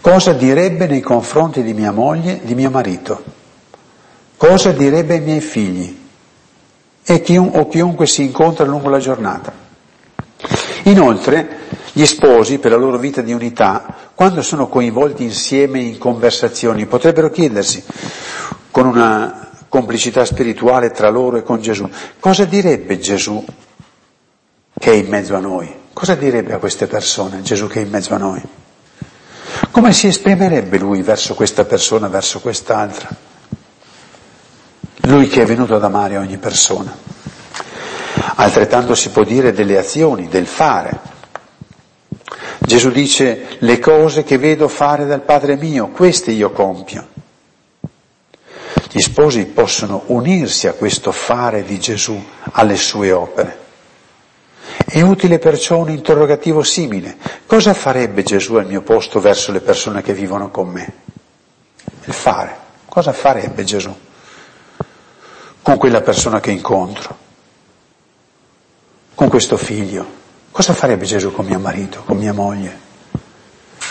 Cosa 0.02 0.34
direbbe 0.34 0.88
nei 0.88 1.02
confronti 1.02 1.62
di 1.62 1.73
mia 1.73 1.91
moglie, 1.91 2.39
di 2.43 2.56
mio 2.56 2.69
marito? 2.69 3.23
Cosa 4.38 4.71
direbbe 4.71 5.15
ai 5.15 5.21
miei 5.21 5.41
figli? 5.41 5.97
E 7.04 7.21
chiun, 7.21 7.52
o 7.56 7.67
chiunque 7.67 8.08
si 8.08 8.23
incontra 8.23 8.65
lungo 8.65 8.89
la 8.89 8.99
giornata? 8.99 9.67
Inoltre, 10.83 11.59
gli 11.93 12.05
sposi, 12.05 12.59
per 12.59 12.71
la 12.71 12.77
loro 12.77 12.97
vita 12.97 13.21
di 13.21 13.33
unità, 13.33 14.11
quando 14.15 14.41
sono 14.41 14.67
coinvolti 14.67 15.23
insieme 15.23 15.79
in 15.79 15.97
conversazioni, 15.97 16.85
potrebbero 16.85 17.29
chiedersi, 17.29 17.83
con 18.71 18.85
una 18.85 19.49
complicità 19.67 20.25
spirituale 20.25 20.91
tra 20.91 21.09
loro 21.09 21.37
e 21.37 21.43
con 21.43 21.61
Gesù, 21.61 21.87
cosa 22.19 22.45
direbbe 22.45 22.99
Gesù 22.99 23.43
che 24.77 24.91
è 24.91 24.95
in 24.95 25.07
mezzo 25.07 25.35
a 25.35 25.39
noi? 25.39 25.73
Cosa 25.93 26.15
direbbe 26.15 26.53
a 26.53 26.57
queste 26.59 26.87
persone 26.87 27.41
Gesù 27.41 27.67
che 27.67 27.81
è 27.81 27.83
in 27.83 27.89
mezzo 27.89 28.13
a 28.13 28.17
noi? 28.17 28.41
Come 29.71 29.93
si 29.93 30.07
esprimerebbe 30.07 30.77
lui 30.77 31.01
verso 31.01 31.35
questa 31.35 31.65
persona, 31.65 32.07
verso 32.07 32.39
quest'altra? 32.39 33.09
Lui 35.03 35.27
che 35.27 35.41
è 35.41 35.45
venuto 35.45 35.75
ad 35.75 35.83
amare 35.83 36.17
ogni 36.17 36.37
persona. 36.37 36.95
Altrettanto 38.41 38.95
si 38.95 39.10
può 39.10 39.25
dire 39.25 39.52
delle 39.52 39.78
azioni, 39.78 40.30
del 40.30 40.47
fare. 40.47 40.97
Gesù 42.60 42.89
dice 42.89 43.58
le 43.60 43.80
cose 43.80 44.23
che 44.23 44.38
vedo 44.38 44.69
fare 44.69 45.06
dal 45.06 45.23
Padre 45.23 45.58
mio, 45.58 45.89
queste 45.89 46.32
io 46.32 46.52
compio. 46.52 47.06
Gli 48.91 49.02
sposi 49.02 49.45
possono 49.45 50.04
unirsi 50.08 50.67
a 50.67 50.73
questo 50.73 51.12
fare 51.12 51.63
di 51.63 51.80
Gesù, 51.80 52.17
alle 52.54 52.78
sue 52.78 53.12
opere. 53.12 53.58
È 54.86 55.02
utile 55.02 55.38
perciò 55.38 55.78
un 55.80 55.89
interrogativo 55.89 56.63
simile. 56.63 57.17
Cosa 57.45 57.73
farebbe 57.73 58.23
Gesù 58.23 58.56
al 58.56 58.67
mio 58.67 58.82
posto 58.84 59.19
verso 59.19 59.52
le 59.52 59.60
persone 59.60 60.02
che 60.02 60.13
vivono 60.13 60.49
con 60.49 60.69
me? 60.69 60.93
Il 62.06 62.13
fare. 62.13 62.56
Cosa 62.88 63.12
farebbe 63.12 63.65
Gesù 63.65 63.93
con 65.62 65.78
quella 65.78 65.99
persona 65.99 66.39
che 66.39 66.52
incontro? 66.52 67.28
Con 69.19 69.27
questo 69.27 69.58
figlio? 69.58 70.05
Cosa 70.49 70.71
farebbe 70.71 71.03
Gesù 71.03 71.34
con 71.34 71.45
mio 71.45 71.60
marito, 71.60 72.03
con 72.05 72.15
mia 72.15 72.32
moglie? 72.32 72.73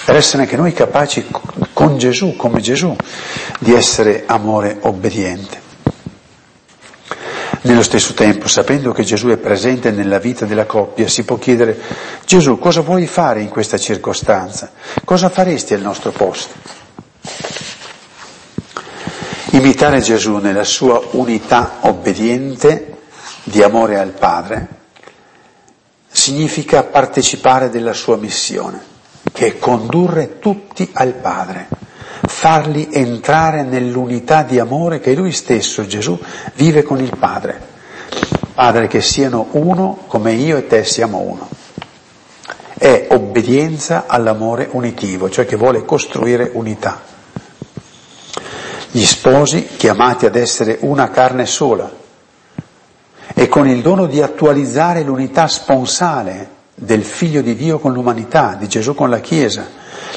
Per 0.06 0.16
essere 0.16 0.44
anche 0.44 0.56
noi 0.56 0.72
capaci 0.72 1.26
con 1.74 1.98
Gesù, 1.98 2.34
come 2.34 2.62
Gesù, 2.62 2.96
di 3.58 3.74
essere 3.74 4.22
amore 4.24 4.78
obbediente. 4.80 5.60
Nello 7.60 7.82
stesso 7.82 8.14
tempo, 8.14 8.48
sapendo 8.48 8.92
che 8.92 9.02
Gesù 9.02 9.28
è 9.28 9.36
presente 9.36 9.90
nella 9.90 10.18
vita 10.18 10.46
della 10.46 10.64
coppia, 10.64 11.06
si 11.08 11.24
può 11.24 11.36
chiedere, 11.36 11.78
Gesù, 12.24 12.58
cosa 12.58 12.80
vuoi 12.80 13.06
fare 13.06 13.42
in 13.42 13.50
questa 13.50 13.76
circostanza? 13.76 14.70
Cosa 15.04 15.28
faresti 15.28 15.74
al 15.74 15.82
nostro 15.82 16.10
posto? 16.10 16.54
Imitare 19.50 20.00
Gesù 20.00 20.38
nella 20.38 20.64
sua 20.64 21.02
unità 21.10 21.80
obbediente 21.80 22.96
di 23.44 23.62
amore 23.62 23.98
al 23.98 24.12
Padre 24.12 24.76
significa 26.28 26.82
partecipare 26.82 27.70
della 27.70 27.94
sua 27.94 28.18
missione, 28.18 28.78
che 29.32 29.46
è 29.46 29.58
condurre 29.58 30.38
tutti 30.38 30.90
al 30.92 31.14
Padre, 31.14 31.68
farli 32.26 32.88
entrare 32.92 33.62
nell'unità 33.62 34.42
di 34.42 34.58
amore 34.58 35.00
che 35.00 35.14
lui 35.14 35.32
stesso, 35.32 35.86
Gesù, 35.86 36.18
vive 36.56 36.82
con 36.82 36.98
il 37.00 37.16
Padre. 37.18 37.58
Padre, 38.52 38.88
che 38.88 39.00
siano 39.00 39.46
uno 39.52 40.00
come 40.06 40.32
io 40.34 40.58
e 40.58 40.66
te 40.66 40.84
siamo 40.84 41.20
uno. 41.20 41.48
È 42.76 43.06
obbedienza 43.10 44.04
all'amore 44.06 44.68
unitivo, 44.72 45.30
cioè 45.30 45.46
che 45.46 45.56
vuole 45.56 45.86
costruire 45.86 46.50
unità. 46.52 47.00
Gli 48.90 49.04
sposi 49.04 49.66
chiamati 49.78 50.26
ad 50.26 50.36
essere 50.36 50.76
una 50.82 51.08
carne 51.08 51.46
sola, 51.46 51.90
e 53.40 53.46
con 53.46 53.68
il 53.68 53.82
dono 53.82 54.06
di 54.06 54.20
attualizzare 54.20 55.04
l'unità 55.04 55.46
sponsale 55.46 56.48
del 56.74 57.04
Figlio 57.04 57.40
di 57.40 57.54
Dio 57.54 57.78
con 57.78 57.92
l'umanità, 57.92 58.56
di 58.58 58.66
Gesù 58.66 58.96
con 58.96 59.08
la 59.10 59.20
Chiesa. 59.20 59.64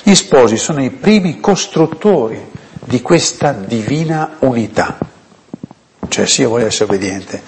Gli 0.02 0.16
sposi 0.16 0.58
sono 0.58 0.84
i 0.84 0.90
primi 0.90 1.40
costruttori 1.40 2.50
di 2.84 3.00
questa 3.04 3.52
divina 3.52 4.38
unità. 4.40 4.98
Cioè 6.08 6.26
se 6.26 6.42
io 6.42 6.50
voglio 6.50 6.66
essere 6.66 6.86
obbediente 6.86 7.44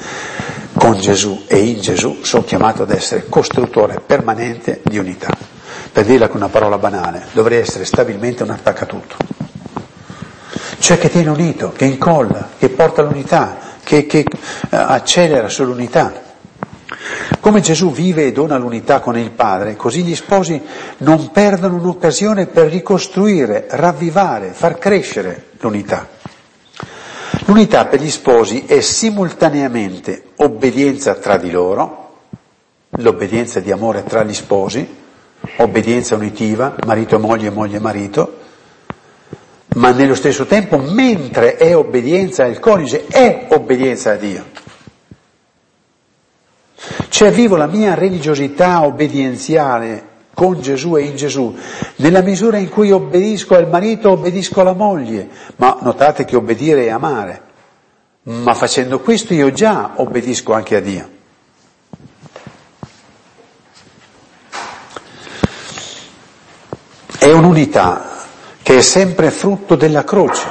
con 0.76 0.96
Gesù 1.00 1.42
e 1.48 1.58
in 1.58 1.82
Gesù, 1.82 2.20
sono 2.22 2.44
chiamato 2.44 2.84
ad 2.84 2.92
essere 2.92 3.26
costruttore 3.28 4.00
permanente 4.00 4.80
di 4.84 5.00
unità. 5.00 5.36
Per 5.92 6.06
dirla 6.06 6.28
con 6.28 6.38
una 6.38 6.50
parola 6.50 6.78
banale, 6.78 7.26
dovrei 7.32 7.58
essere 7.58 7.86
stabilmente 7.86 8.44
un 8.44 8.52
attaccatutto. 8.52 9.16
Cioè 10.78 11.00
che 11.00 11.10
tiene 11.10 11.32
unito, 11.32 11.72
che 11.76 11.86
incolla, 11.86 12.50
che 12.60 12.70
porta 12.70 13.02
l'unità, 13.02 13.72
che, 13.84 14.06
che 14.06 14.20
eh, 14.20 14.26
accelera 14.76 15.50
sull'unità. 15.50 16.32
Come 17.40 17.60
Gesù 17.62 17.92
vive 17.92 18.26
e 18.26 18.32
dona 18.32 18.58
l'unità 18.58 19.00
con 19.00 19.18
il 19.18 19.32
Padre, 19.32 19.76
così 19.76 20.04
gli 20.04 20.16
sposi 20.16 20.62
non 20.98 21.32
perdono 21.32 21.76
un'occasione 21.76 22.46
per 22.48 22.68
ricostruire, 22.68 23.68
ravvivare, 23.70 24.52
far 24.54 24.78
crescere 24.78 25.48
l'unità. 25.60 26.08
L'unità 27.46 27.86
per 27.86 28.00
gli 28.02 28.10
sposi 28.10 28.64
è 28.66 28.80
simultaneamente 28.80 30.24
obbedienza 30.38 31.16
tra 31.16 31.38
di 31.38 31.52
loro, 31.52 32.12
l'obbedienza 32.92 33.60
di 33.60 33.72
amore 33.72 34.04
tra 34.04 34.24
gli 34.24 34.34
sposi, 34.34 34.88
obbedienza 35.58 36.16
unitiva, 36.16 36.76
marito 36.86 37.16
e 37.16 37.20
moglie, 37.20 37.50
moglie 37.50 37.78
e 37.78 37.82
marito, 37.82 38.38
ma 39.76 39.92
nello 39.92 40.16
stesso 40.16 40.46
tempo, 40.46 40.78
mentre 40.78 41.58
è 41.58 41.76
obbedienza 41.76 42.44
al 42.46 42.60
coniuge, 42.60 43.08
è 43.08 43.48
obbedienza 43.50 44.12
a 44.12 44.16
Dio. 44.16 44.46
C'è 47.10 47.32
vivo 47.32 47.56
la 47.56 47.68
mia 47.68 47.94
religiosità 47.94 48.84
obbedienziale 48.84 50.12
con 50.34 50.60
Gesù 50.62 50.98
e 50.98 51.04
in 51.04 51.16
Gesù, 51.16 51.56
nella 51.98 52.22
misura 52.22 52.58
in 52.58 52.70
cui 52.70 52.92
obbedisco 52.92 53.56
al 53.56 53.70
marito, 53.70 54.12
obbedisco 54.12 54.62
alla 54.62 54.74
moglie, 54.74 55.30
ma 55.58 55.78
notate 55.82 56.26
che 56.26 56.36
obbedire 56.36 56.86
è 56.86 56.90
amare, 56.90 57.42
ma 58.24 58.54
facendo 58.54 59.00
questo 59.00 59.34
io 59.34 59.52
già 59.52 59.94
obbedisco 59.96 60.54
anche 60.54 60.76
a 60.76 60.80
Dio. 60.82 61.10
È 67.20 67.32
un'unità 67.32 68.13
che 68.74 68.80
è 68.80 68.82
sempre 68.82 69.30
frutto 69.30 69.76
della 69.76 70.04
croce, 70.04 70.48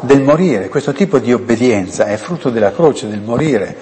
del 0.00 0.22
morire. 0.22 0.70
Questo 0.70 0.94
tipo 0.94 1.18
di 1.18 1.30
obbedienza 1.30 2.06
è 2.06 2.16
frutto 2.16 2.48
della 2.48 2.72
croce, 2.72 3.06
del 3.06 3.20
morire, 3.20 3.76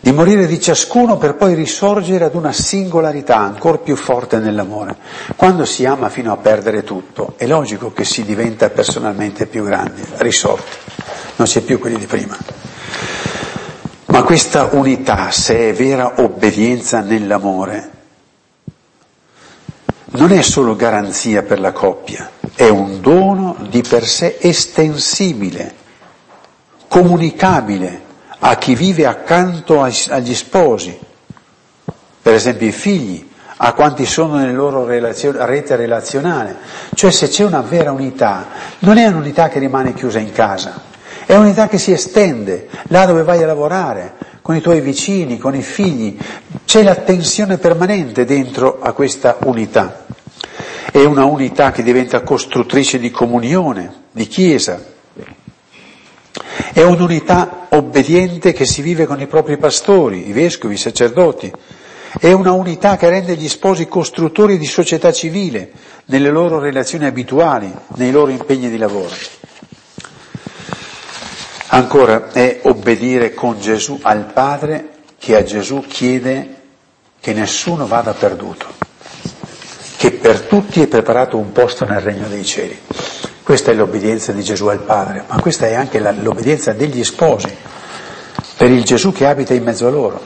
di 0.00 0.10
morire 0.10 0.48
di 0.48 0.60
ciascuno 0.60 1.18
per 1.18 1.36
poi 1.36 1.54
risorgere 1.54 2.24
ad 2.24 2.34
una 2.34 2.50
singolarità 2.50 3.36
ancora 3.36 3.78
più 3.78 3.94
forte 3.94 4.38
nell'amore. 4.38 4.96
Quando 5.36 5.64
si 5.64 5.86
ama 5.86 6.08
fino 6.08 6.32
a 6.32 6.36
perdere 6.36 6.82
tutto, 6.82 7.34
è 7.36 7.46
logico 7.46 7.92
che 7.92 8.04
si 8.04 8.24
diventa 8.24 8.70
personalmente 8.70 9.46
più 9.46 9.62
grandi, 9.62 10.02
risorti, 10.16 10.76
non 11.36 11.46
si 11.46 11.58
è 11.58 11.62
più 11.62 11.78
quelli 11.78 11.98
di 11.98 12.06
prima. 12.06 12.36
Ma 14.06 14.24
questa 14.24 14.70
unità, 14.72 15.30
se 15.30 15.68
è 15.68 15.72
vera 15.74 16.14
obbedienza 16.16 17.02
nell'amore, 17.02 18.01
non 20.12 20.32
è 20.32 20.42
solo 20.42 20.76
garanzia 20.76 21.42
per 21.42 21.60
la 21.60 21.72
coppia, 21.72 22.30
è 22.54 22.68
un 22.68 23.00
dono 23.00 23.56
di 23.68 23.82
per 23.82 24.06
sé 24.06 24.38
estensibile, 24.40 25.74
comunicabile 26.88 28.00
a 28.40 28.56
chi 28.56 28.74
vive 28.74 29.06
accanto 29.06 29.82
agli 29.82 30.34
sposi, 30.34 30.98
per 32.20 32.34
esempio 32.34 32.66
i 32.66 32.72
figli, 32.72 33.30
a 33.64 33.72
quanti 33.74 34.04
sono 34.04 34.36
nella 34.36 34.52
loro 34.52 34.84
relazio- 34.84 35.44
rete 35.46 35.76
relazionale. 35.76 36.56
Cioè 36.94 37.10
se 37.10 37.28
c'è 37.28 37.44
una 37.44 37.60
vera 37.60 37.92
unità, 37.92 38.46
non 38.80 38.98
è 38.98 39.06
un'unità 39.06 39.48
che 39.48 39.60
rimane 39.60 39.94
chiusa 39.94 40.18
in 40.18 40.32
casa, 40.32 40.80
è 41.24 41.34
un'unità 41.34 41.68
che 41.68 41.78
si 41.78 41.92
estende 41.92 42.68
là 42.88 43.06
dove 43.06 43.22
vai 43.22 43.42
a 43.42 43.46
lavorare, 43.46 44.14
con 44.42 44.56
i 44.56 44.60
tuoi 44.60 44.80
vicini, 44.80 45.38
con 45.38 45.54
i 45.54 45.62
figli. 45.62 46.18
C'è 46.64 46.82
la 46.82 46.96
tensione 46.96 47.58
permanente 47.58 48.24
dentro 48.24 48.80
a 48.80 48.92
questa 48.92 49.38
unità. 49.44 50.04
È 50.90 51.02
una 51.02 51.24
unità 51.24 51.70
che 51.70 51.82
diventa 51.82 52.20
costruttrice 52.22 52.98
di 52.98 53.10
comunione, 53.10 54.02
di 54.10 54.26
chiesa. 54.26 54.90
È 56.72 56.82
un'unità 56.82 57.68
obbediente 57.70 58.52
che 58.52 58.66
si 58.66 58.82
vive 58.82 59.06
con 59.06 59.20
i 59.20 59.26
propri 59.26 59.56
pastori, 59.56 60.28
i 60.28 60.32
vescovi, 60.32 60.74
i 60.74 60.78
sacerdoti. 60.78 61.50
È 62.18 62.30
una 62.32 62.52
unità 62.52 62.96
che 62.96 63.08
rende 63.08 63.36
gli 63.36 63.48
sposi 63.48 63.86
costruttori 63.86 64.58
di 64.58 64.66
società 64.66 65.12
civile 65.12 65.70
nelle 66.06 66.30
loro 66.30 66.58
relazioni 66.58 67.06
abituali, 67.06 67.72
nei 67.96 68.10
loro 68.10 68.30
impegni 68.30 68.68
di 68.68 68.76
lavoro. 68.76 69.14
Ancora 71.74 72.30
è 72.32 72.60
obbedire 72.64 73.32
con 73.32 73.58
Gesù 73.58 73.98
al 74.02 74.26
Padre 74.30 74.88
che 75.18 75.36
a 75.36 75.42
Gesù 75.42 75.82
chiede 75.88 76.56
che 77.18 77.32
nessuno 77.32 77.86
vada 77.86 78.12
perduto, 78.12 78.66
che 79.96 80.10
per 80.10 80.40
tutti 80.40 80.82
è 80.82 80.86
preparato 80.86 81.38
un 81.38 81.50
posto 81.52 81.86
nel 81.86 82.00
regno 82.00 82.28
dei 82.28 82.44
cieli. 82.44 82.78
Questa 83.42 83.70
è 83.70 83.74
l'obbedienza 83.74 84.32
di 84.32 84.42
Gesù 84.42 84.66
al 84.66 84.80
Padre, 84.80 85.24
ma 85.26 85.40
questa 85.40 85.66
è 85.66 85.72
anche 85.72 85.98
la, 85.98 86.10
l'obbedienza 86.12 86.74
degli 86.74 87.02
sposi, 87.04 87.56
per 88.58 88.70
il 88.70 88.84
Gesù 88.84 89.10
che 89.10 89.26
abita 89.26 89.54
in 89.54 89.62
mezzo 89.62 89.86
a 89.86 89.90
loro. 89.90 90.20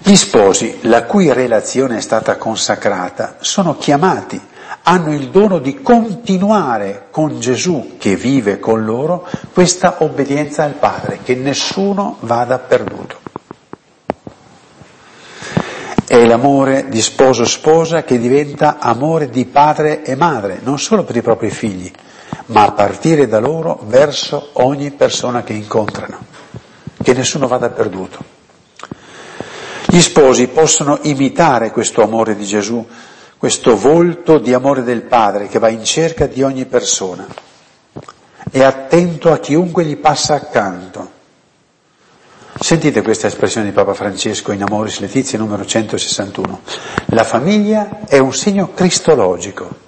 Gli 0.00 0.14
sposi, 0.14 0.78
la 0.82 1.02
cui 1.06 1.32
relazione 1.32 1.96
è 1.96 2.00
stata 2.00 2.36
consacrata, 2.36 3.38
sono 3.40 3.76
chiamati 3.76 4.40
hanno 4.88 5.12
il 5.12 5.28
dono 5.28 5.58
di 5.58 5.82
continuare 5.82 7.08
con 7.10 7.38
Gesù 7.40 7.96
che 7.98 8.16
vive 8.16 8.58
con 8.58 8.86
loro 8.86 9.28
questa 9.52 9.96
obbedienza 9.98 10.64
al 10.64 10.72
Padre, 10.72 11.18
che 11.22 11.34
nessuno 11.34 12.16
vada 12.20 12.58
perduto. 12.58 13.16
È 16.06 16.24
l'amore 16.24 16.88
di 16.88 17.02
sposo-sposa 17.02 18.02
che 18.02 18.18
diventa 18.18 18.78
amore 18.78 19.28
di 19.28 19.44
padre 19.44 20.02
e 20.02 20.14
madre, 20.16 20.58
non 20.62 20.78
solo 20.78 21.04
per 21.04 21.16
i 21.16 21.22
propri 21.22 21.50
figli, 21.50 21.92
ma 22.46 22.64
a 22.64 22.72
partire 22.72 23.28
da 23.28 23.40
loro 23.40 23.80
verso 23.84 24.48
ogni 24.54 24.90
persona 24.92 25.42
che 25.42 25.52
incontrano, 25.52 26.18
che 27.02 27.12
nessuno 27.12 27.46
vada 27.46 27.68
perduto. 27.68 28.24
Gli 29.84 30.00
sposi 30.00 30.46
possono 30.48 30.98
imitare 31.02 31.70
questo 31.72 32.02
amore 32.02 32.34
di 32.36 32.46
Gesù 32.46 32.86
questo 33.38 33.76
volto 33.76 34.38
di 34.38 34.52
amore 34.52 34.82
del 34.82 35.02
Padre 35.02 35.46
che 35.46 35.60
va 35.60 35.68
in 35.68 35.84
cerca 35.84 36.26
di 36.26 36.42
ogni 36.42 36.66
persona. 36.66 37.24
È 38.50 38.62
attento 38.62 39.30
a 39.30 39.38
chiunque 39.38 39.84
gli 39.84 39.96
passa 39.96 40.34
accanto. 40.34 41.12
Sentite 42.58 43.00
questa 43.02 43.28
espressione 43.28 43.68
di 43.68 43.72
Papa 43.72 43.94
Francesco 43.94 44.50
in 44.50 44.62
Amoris 44.64 44.98
Letizia 44.98 45.38
numero 45.38 45.64
161. 45.64 46.60
La 47.06 47.22
famiglia 47.22 48.00
è 48.08 48.18
un 48.18 48.34
segno 48.34 48.72
cristologico 48.74 49.86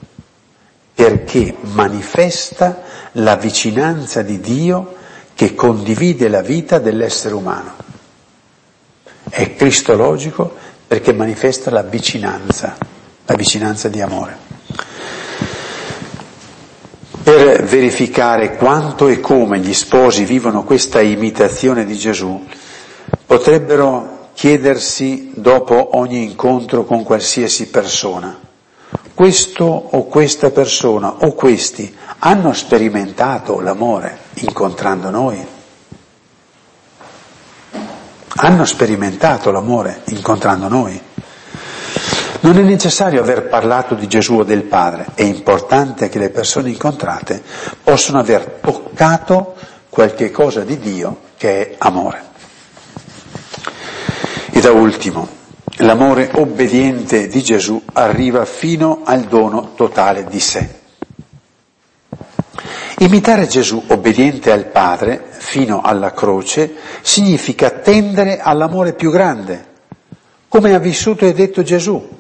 perché 0.94 1.56
manifesta 1.62 2.82
la 3.12 3.34
vicinanza 3.34 4.22
di 4.22 4.38
Dio 4.38 4.94
che 5.34 5.56
condivide 5.56 6.28
la 6.28 6.42
vita 6.42 6.78
dell'essere 6.78 7.34
umano. 7.34 7.74
È 9.28 9.56
cristologico 9.56 10.54
perché 10.86 11.12
manifesta 11.12 11.70
la 11.72 11.82
vicinanza 11.82 12.76
la 13.30 13.36
vicinanza 13.36 13.88
di 13.88 14.00
amore. 14.00 14.36
Per 17.22 17.62
verificare 17.62 18.56
quanto 18.56 19.06
e 19.06 19.20
come 19.20 19.60
gli 19.60 19.72
sposi 19.72 20.24
vivono 20.24 20.64
questa 20.64 21.00
imitazione 21.00 21.84
di 21.84 21.96
Gesù, 21.96 22.44
potrebbero 23.24 24.30
chiedersi 24.34 25.30
dopo 25.34 25.96
ogni 25.96 26.24
incontro 26.24 26.84
con 26.84 27.04
qualsiasi 27.04 27.68
persona, 27.68 28.36
questo 29.14 29.64
o 29.64 30.06
questa 30.06 30.50
persona 30.50 31.18
o 31.20 31.32
questi 31.34 31.94
hanno 32.18 32.52
sperimentato 32.52 33.60
l'amore 33.60 34.18
incontrando 34.34 35.10
noi? 35.10 35.46
Hanno 38.42 38.64
sperimentato 38.64 39.52
l'amore 39.52 40.00
incontrando 40.06 40.66
noi? 40.66 41.00
Non 42.42 42.57
è 42.57 42.62
necessario 42.62 43.20
aver 43.20 43.48
parlato 43.48 43.94
di 43.94 44.09
Gesù 44.09 44.37
o 44.38 44.44
del 44.44 44.62
Padre, 44.62 45.09
è 45.14 45.22
importante 45.22 46.09
che 46.09 46.18
le 46.18 46.31
persone 46.31 46.70
incontrate 46.70 47.42
possano 47.83 48.18
aver 48.18 48.61
toccato 48.62 49.55
qualche 49.90 50.31
cosa 50.31 50.62
di 50.62 50.79
Dio 50.79 51.18
che 51.37 51.68
è 51.72 51.74
amore. 51.79 52.22
E 54.53 54.61
da 54.61 54.72
ultimo, 54.72 55.29
l'amore 55.79 56.31
obbediente 56.35 57.29
di 57.29 57.42
Gesù 57.42 57.83
arriva 57.92 58.46
fino 58.46 59.03
al 59.05 59.24
dono 59.24 59.72
totale 59.74 60.24
di 60.24 60.40
sé. 60.40 60.79
Imitare 63.00 63.46
Gesù 63.48 63.83
obbediente 63.88 64.50
al 64.50 64.66
Padre 64.66 65.24
fino 65.31 65.83
alla 65.83 66.12
croce 66.12 66.74
significa 67.03 67.70
tendere 67.70 68.40
all'amore 68.40 68.94
più 68.94 69.11
grande, 69.11 69.66
come 70.48 70.74
ha 70.74 70.79
vissuto 70.79 71.26
e 71.26 71.35
detto 71.35 71.62
Gesù. 71.62 72.18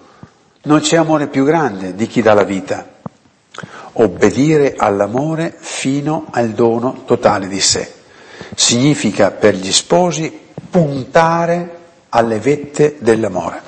Non 0.62 0.80
c'è 0.80 0.96
amore 0.96 1.28
più 1.28 1.44
grande 1.44 1.94
di 1.94 2.06
chi 2.06 2.20
dà 2.20 2.34
la 2.34 2.44
vita. 2.44 2.86
Obbedire 3.94 4.74
all'amore 4.76 5.54
fino 5.58 6.26
al 6.30 6.50
dono 6.50 7.02
totale 7.06 7.48
di 7.48 7.60
sé. 7.60 7.90
Significa 8.54 9.30
per 9.30 9.54
gli 9.54 9.72
sposi 9.72 10.38
puntare 10.70 11.78
alle 12.10 12.38
vette 12.38 12.96
dell'amore. 13.00 13.62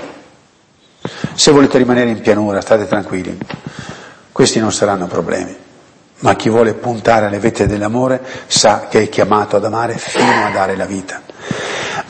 Se 1.35 1.51
volete 1.51 1.79
rimanere 1.79 2.11
in 2.11 2.21
pianura, 2.21 2.61
state 2.61 2.87
tranquilli, 2.87 3.39
questi 4.31 4.61
non 4.61 4.71
saranno 4.71 5.07
problemi. 5.07 5.57
Ma 6.21 6.37
chi 6.37 6.51
vuole 6.51 6.75
puntare 6.75 7.27
alle 7.27 7.39
vette 7.39 7.67
dell'amore 7.67 8.23
sa 8.47 8.87
che 8.89 9.03
è 9.03 9.09
chiamato 9.09 9.57
ad 9.57 9.65
amare 9.65 9.97
fino 9.97 10.45
a 10.45 10.51
dare 10.51 10.77
la 10.77 10.85
vita. 10.85 11.23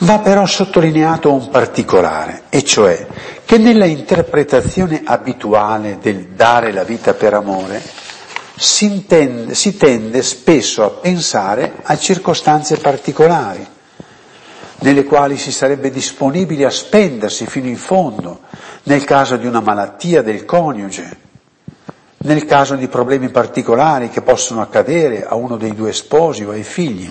Va 0.03 0.19
però 0.19 0.45
sottolineato 0.45 1.31
un 1.31 1.47
particolare, 1.49 2.43
e 2.49 2.61
cioè 2.61 3.07
che 3.45 3.57
nella 3.57 3.85
interpretazione 3.85 5.01
abituale 5.05 5.97
del 6.01 6.25
dare 6.35 6.73
la 6.73 6.83
vita 6.83 7.13
per 7.13 7.33
amore 7.33 7.81
si, 8.57 8.83
intende, 8.83 9.55
si 9.55 9.77
tende 9.77 10.21
spesso 10.21 10.83
a 10.83 10.89
pensare 10.89 11.75
a 11.83 11.97
circostanze 11.97 12.75
particolari, 12.79 13.65
nelle 14.79 15.05
quali 15.05 15.37
si 15.37 15.53
sarebbe 15.53 15.89
disponibili 15.89 16.65
a 16.65 16.69
spendersi 16.69 17.45
fino 17.47 17.67
in 17.69 17.77
fondo, 17.77 18.41
nel 18.83 19.05
caso 19.05 19.37
di 19.37 19.47
una 19.47 19.61
malattia 19.61 20.21
del 20.21 20.43
coniuge, 20.43 21.17
nel 22.17 22.43
caso 22.43 22.75
di 22.75 22.89
problemi 22.89 23.29
particolari 23.29 24.09
che 24.09 24.21
possono 24.21 24.59
accadere 24.61 25.23
a 25.25 25.35
uno 25.35 25.55
dei 25.55 25.73
due 25.73 25.93
sposi 25.93 26.43
o 26.43 26.51
ai 26.51 26.63
figli 26.63 27.09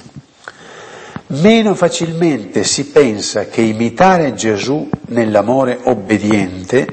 Meno 1.34 1.74
facilmente 1.74 2.62
si 2.62 2.88
pensa 2.88 3.46
che 3.46 3.62
imitare 3.62 4.34
Gesù 4.34 4.86
nell'amore 5.08 5.78
obbediente 5.84 6.86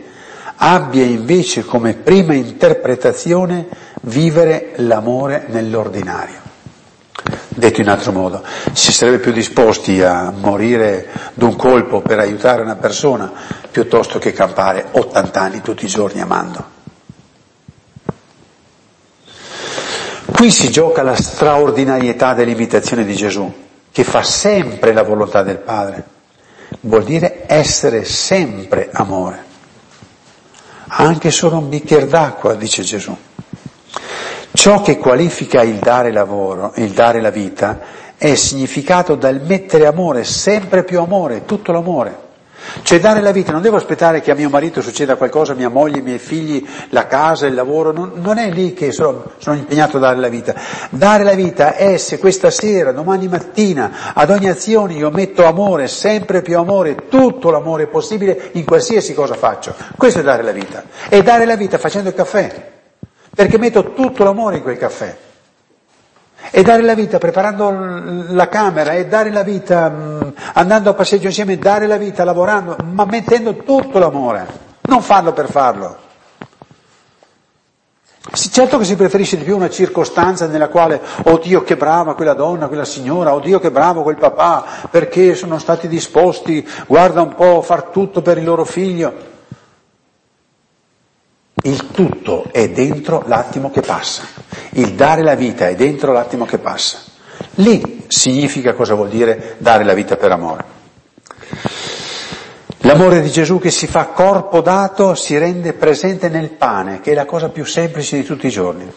abbia 0.56 1.04
invece 1.04 1.66
come 1.66 1.94
prima 1.96 2.34
interpretazione 2.34 3.68
vivere 4.04 4.72
l'amore 4.78 5.46
nell'ordinario. 5.50 6.38
Detto 7.50 7.82
in 7.82 7.90
altro 7.90 8.14
modo, 8.14 8.42
si 8.72 8.94
sarebbe 8.94 9.18
più 9.20 9.34
disposti 9.34 10.02
a 10.02 10.32
morire 10.32 11.08
d'un 11.34 11.58
colpo 11.58 12.00
per 12.00 12.20
aiutare 12.20 12.62
una 12.62 12.78
persona 12.78 13.30
piuttosto 13.70 14.20
che 14.20 14.32
campare 14.32 14.86
80 14.92 15.42
anni 15.42 15.62
tutti 15.62 15.84
i 15.84 15.90
giorni 15.90 16.22
amando. 16.22 16.64
Qui 20.32 20.50
si 20.50 20.72
gioca 20.72 21.04
la 21.04 21.16
straordinarietà 21.16 22.34
dell'imitazione 22.34 23.04
di 23.04 23.14
Gesù, 23.14 23.68
che 24.00 24.06
fa 24.06 24.24
sempre 24.24 24.94
la 24.94 25.04
volontà 25.04 25.44
del 25.44 25.58
Padre. 25.58 26.06
Vuol 26.82 27.04
dire 27.04 27.44
essere 27.48 28.06
sempre 28.06 28.88
amore. 28.94 29.44
Anche 30.88 31.32
solo 31.32 31.58
un 31.58 31.68
bicchiere 31.68 32.08
d'acqua, 32.08 32.54
dice 32.54 32.82
Gesù. 32.82 33.14
Ciò 34.54 34.82
che 34.82 34.98
qualifica 34.98 35.64
il 35.64 35.80
dare 35.80 36.14
lavoro, 36.14 36.72
il 36.76 36.92
dare 36.92 37.20
la 37.20 37.30
vita, 37.30 37.78
è 38.16 38.36
significato 38.36 39.16
dal 39.16 39.42
mettere 39.42 39.86
amore, 39.86 40.24
sempre 40.24 40.86
più 40.86 41.02
amore, 41.02 41.44
tutto 41.44 41.74
l'amore. 41.74 42.28
Cioè 42.82 43.00
dare 43.00 43.22
la 43.22 43.32
vita, 43.32 43.52
non 43.52 43.62
devo 43.62 43.78
aspettare 43.78 44.22
che 44.22 44.32
a 44.32 44.36
mio 44.36 44.50
marito 44.50 44.82
succeda 44.82 45.16
qualcosa, 45.16 45.54
mia 45.54 45.70
moglie, 45.70 45.98
ai 45.98 46.04
miei 46.04 46.20
figli, 46.20 46.66
la 46.90 47.08
casa, 47.08 47.46
il 47.46 47.54
lavoro, 47.54 47.92
non, 47.92 48.12
non 48.16 48.38
è 48.38 48.50
lì 48.52 48.74
che 48.74 48.92
sono, 48.92 49.32
sono, 49.38 49.58
impegnato 49.58 49.98
a 49.98 50.00
dare 50.00 50.18
la 50.18 50.28
vita. 50.28 50.54
Dare 50.90 51.24
la 51.24 51.34
vita 51.34 51.76
è 51.76 51.98
se 51.98 52.18
questa 52.18 52.50
sera, 52.50 52.92
domani 52.92 53.28
mattina, 53.28 54.14
ad 54.14 54.30
ogni 54.30 54.48
azione 54.48 54.94
io 54.94 55.10
metto 55.12 55.46
amore, 55.46 55.88
sempre 55.88 56.42
più 56.42 56.58
amore, 56.58 57.08
tutto 57.10 57.50
l'amore 57.52 57.88
possibile 57.88 58.50
in 58.54 58.66
qualsiasi 58.66 59.14
cosa 59.14 59.36
faccio. 59.36 59.76
Questo 59.98 60.20
è 60.20 60.24
dare 60.24 60.44
la 60.44 60.52
vita. 60.52 60.84
E 61.10 61.22
dare 61.22 61.46
la 61.46 61.56
vita 61.56 61.78
facendo 61.78 62.10
il 62.10 62.16
caffè, 62.16 62.72
perché 63.34 63.58
metto 63.58 63.94
tutto 63.94 64.24
l'amore 64.24 64.58
in 64.58 64.64
quel 64.64 64.78
caffè. 64.78 65.28
E 66.52 66.64
dare 66.64 66.82
la 66.82 66.96
vita 66.96 67.18
preparando 67.18 67.70
la 68.30 68.48
camera, 68.48 68.94
e 68.94 69.06
dare 69.06 69.32
la 69.32 69.44
vita 69.44 69.90
mm, 69.90 70.22
andando 70.54 70.90
a 70.90 70.94
passeggio 70.94 71.28
insieme, 71.28 71.58
dare 71.58 71.86
la 71.86 71.98
vita 71.98 72.24
lavorando, 72.24 72.76
ma 72.92 73.06
mettendo 73.06 73.56
tutto 73.58 74.00
l'amore, 74.00 74.48
non 74.82 75.02
farlo 75.02 75.34
per 75.34 75.50
farlo. 75.50 76.08
Certo 78.32 78.78
che 78.78 78.84
si 78.84 78.96
preferisce 78.96 79.38
di 79.38 79.44
più 79.44 79.56
una 79.56 79.70
circostanza 79.70 80.46
nella 80.46 80.68
quale, 80.68 81.02
oddio 81.24 81.64
che 81.64 81.78
brava 81.78 82.16
quella 82.16 82.34
donna, 82.34 82.68
quella 82.68 82.86
signora, 82.86 83.34
oddio 83.34 83.60
che 83.60 83.72
bravo 83.72 84.04
quel 84.04 84.18
papà, 84.18 84.66
perché 84.90 85.36
sono 85.36 85.58
stati 85.58 85.88
disposti, 85.88 86.68
guarda 86.86 87.22
un 87.22 87.34
po', 87.34 87.60
a 87.60 87.62
far 87.62 87.84
tutto 87.84 88.22
per 88.22 88.38
il 88.38 88.44
loro 88.44 88.66
figlio. 88.66 89.29
Il 91.64 91.92
tutto 91.92 92.46
è 92.52 92.70
dentro 92.70 93.24
l'attimo 93.28 93.70
che 93.70 93.82
passa, 93.82 94.24
il 94.72 94.94
dare 94.94 95.24
la 95.24 95.36
vita 95.36 95.68
è 95.68 95.76
dentro 95.76 96.14
l'attimo 96.14 96.46
che 96.46 96.58
passa. 96.58 97.00
Lì 97.56 98.06
significa 98.08 98.74
cosa 98.74 98.94
vuol 98.94 99.10
dire 99.10 99.56
dare 99.58 99.84
la 99.84 99.94
vita 99.94 100.16
per 100.16 100.32
amore. 100.32 100.78
L'amore 102.84 103.22
di 103.22 103.30
Gesù 103.30 103.60
che 103.60 103.72
si 103.72 103.88
fa 103.88 104.06
corpo 104.06 104.62
dato 104.62 105.14
si 105.14 105.38
rende 105.38 105.74
presente 105.74 106.30
nel 106.30 106.50
pane, 106.52 107.02
che 107.02 107.12
è 107.12 107.14
la 107.14 107.26
cosa 107.26 107.50
più 107.50 107.66
semplice 107.66 108.16
di 108.16 108.24
tutti 108.24 108.48
i 108.48 108.52
giorni. 108.52 108.90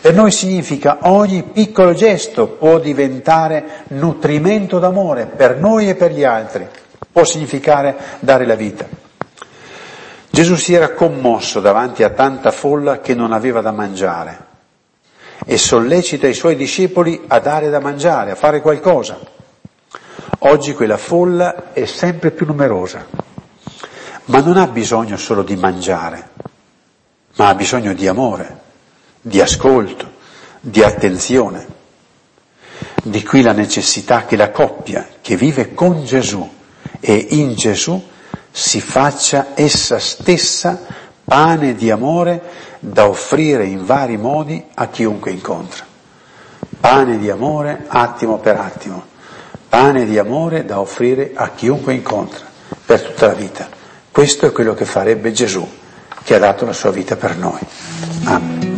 Per 0.00 0.14
noi 0.14 0.30
significa 0.30 0.98
ogni 1.02 1.42
piccolo 1.42 1.94
gesto 1.94 2.46
può 2.46 2.78
diventare 2.78 3.84
nutrimento 3.88 4.78
d'amore 4.78 5.26
per 5.26 5.56
noi 5.56 5.88
e 5.88 5.94
per 5.94 6.12
gli 6.12 6.24
altri, 6.24 6.68
può 7.10 7.24
significare 7.24 7.96
dare 8.20 8.44
la 8.44 8.54
vita. 8.54 9.01
Gesù 10.32 10.54
si 10.54 10.72
era 10.72 10.94
commosso 10.94 11.60
davanti 11.60 12.02
a 12.02 12.08
tanta 12.08 12.52
folla 12.52 13.00
che 13.00 13.14
non 13.14 13.32
aveva 13.32 13.60
da 13.60 13.70
mangiare 13.70 14.46
e 15.44 15.58
sollecita 15.58 16.26
i 16.26 16.32
suoi 16.32 16.56
discepoli 16.56 17.24
a 17.26 17.38
dare 17.38 17.68
da 17.68 17.80
mangiare, 17.80 18.30
a 18.30 18.34
fare 18.34 18.62
qualcosa. 18.62 19.20
Oggi 20.38 20.72
quella 20.72 20.96
folla 20.96 21.74
è 21.74 21.84
sempre 21.84 22.30
più 22.30 22.46
numerosa, 22.46 23.06
ma 24.24 24.40
non 24.40 24.56
ha 24.56 24.66
bisogno 24.68 25.18
solo 25.18 25.42
di 25.42 25.54
mangiare, 25.56 26.30
ma 27.36 27.48
ha 27.48 27.54
bisogno 27.54 27.92
di 27.92 28.08
amore, 28.08 28.60
di 29.20 29.38
ascolto, 29.38 30.12
di 30.60 30.82
attenzione. 30.82 31.66
Di 33.02 33.22
qui 33.22 33.42
la 33.42 33.52
necessità 33.52 34.24
che 34.24 34.36
la 34.36 34.50
coppia 34.50 35.06
che 35.20 35.36
vive 35.36 35.74
con 35.74 36.02
Gesù 36.06 36.50
e 37.00 37.26
in 37.32 37.54
Gesù 37.54 38.02
si 38.52 38.80
faccia 38.80 39.48
essa 39.54 39.98
stessa 39.98 40.78
pane 41.24 41.74
di 41.74 41.90
amore 41.90 42.40
da 42.78 43.08
offrire 43.08 43.64
in 43.64 43.84
vari 43.84 44.16
modi 44.16 44.62
a 44.74 44.88
chiunque 44.88 45.30
incontra. 45.30 45.84
Pane 46.78 47.18
di 47.18 47.30
amore 47.30 47.84
attimo 47.88 48.38
per 48.38 48.56
attimo, 48.56 49.04
pane 49.68 50.04
di 50.04 50.18
amore 50.18 50.64
da 50.64 50.80
offrire 50.80 51.32
a 51.34 51.50
chiunque 51.50 51.94
incontra 51.94 52.44
per 52.84 53.02
tutta 53.02 53.26
la 53.28 53.34
vita. 53.34 53.68
Questo 54.10 54.46
è 54.46 54.52
quello 54.52 54.74
che 54.74 54.84
farebbe 54.84 55.32
Gesù, 55.32 55.66
che 56.22 56.34
ha 56.34 56.38
dato 56.38 56.66
la 56.66 56.72
sua 56.72 56.90
vita 56.90 57.16
per 57.16 57.36
noi. 57.36 57.60
Amen. 58.24 58.71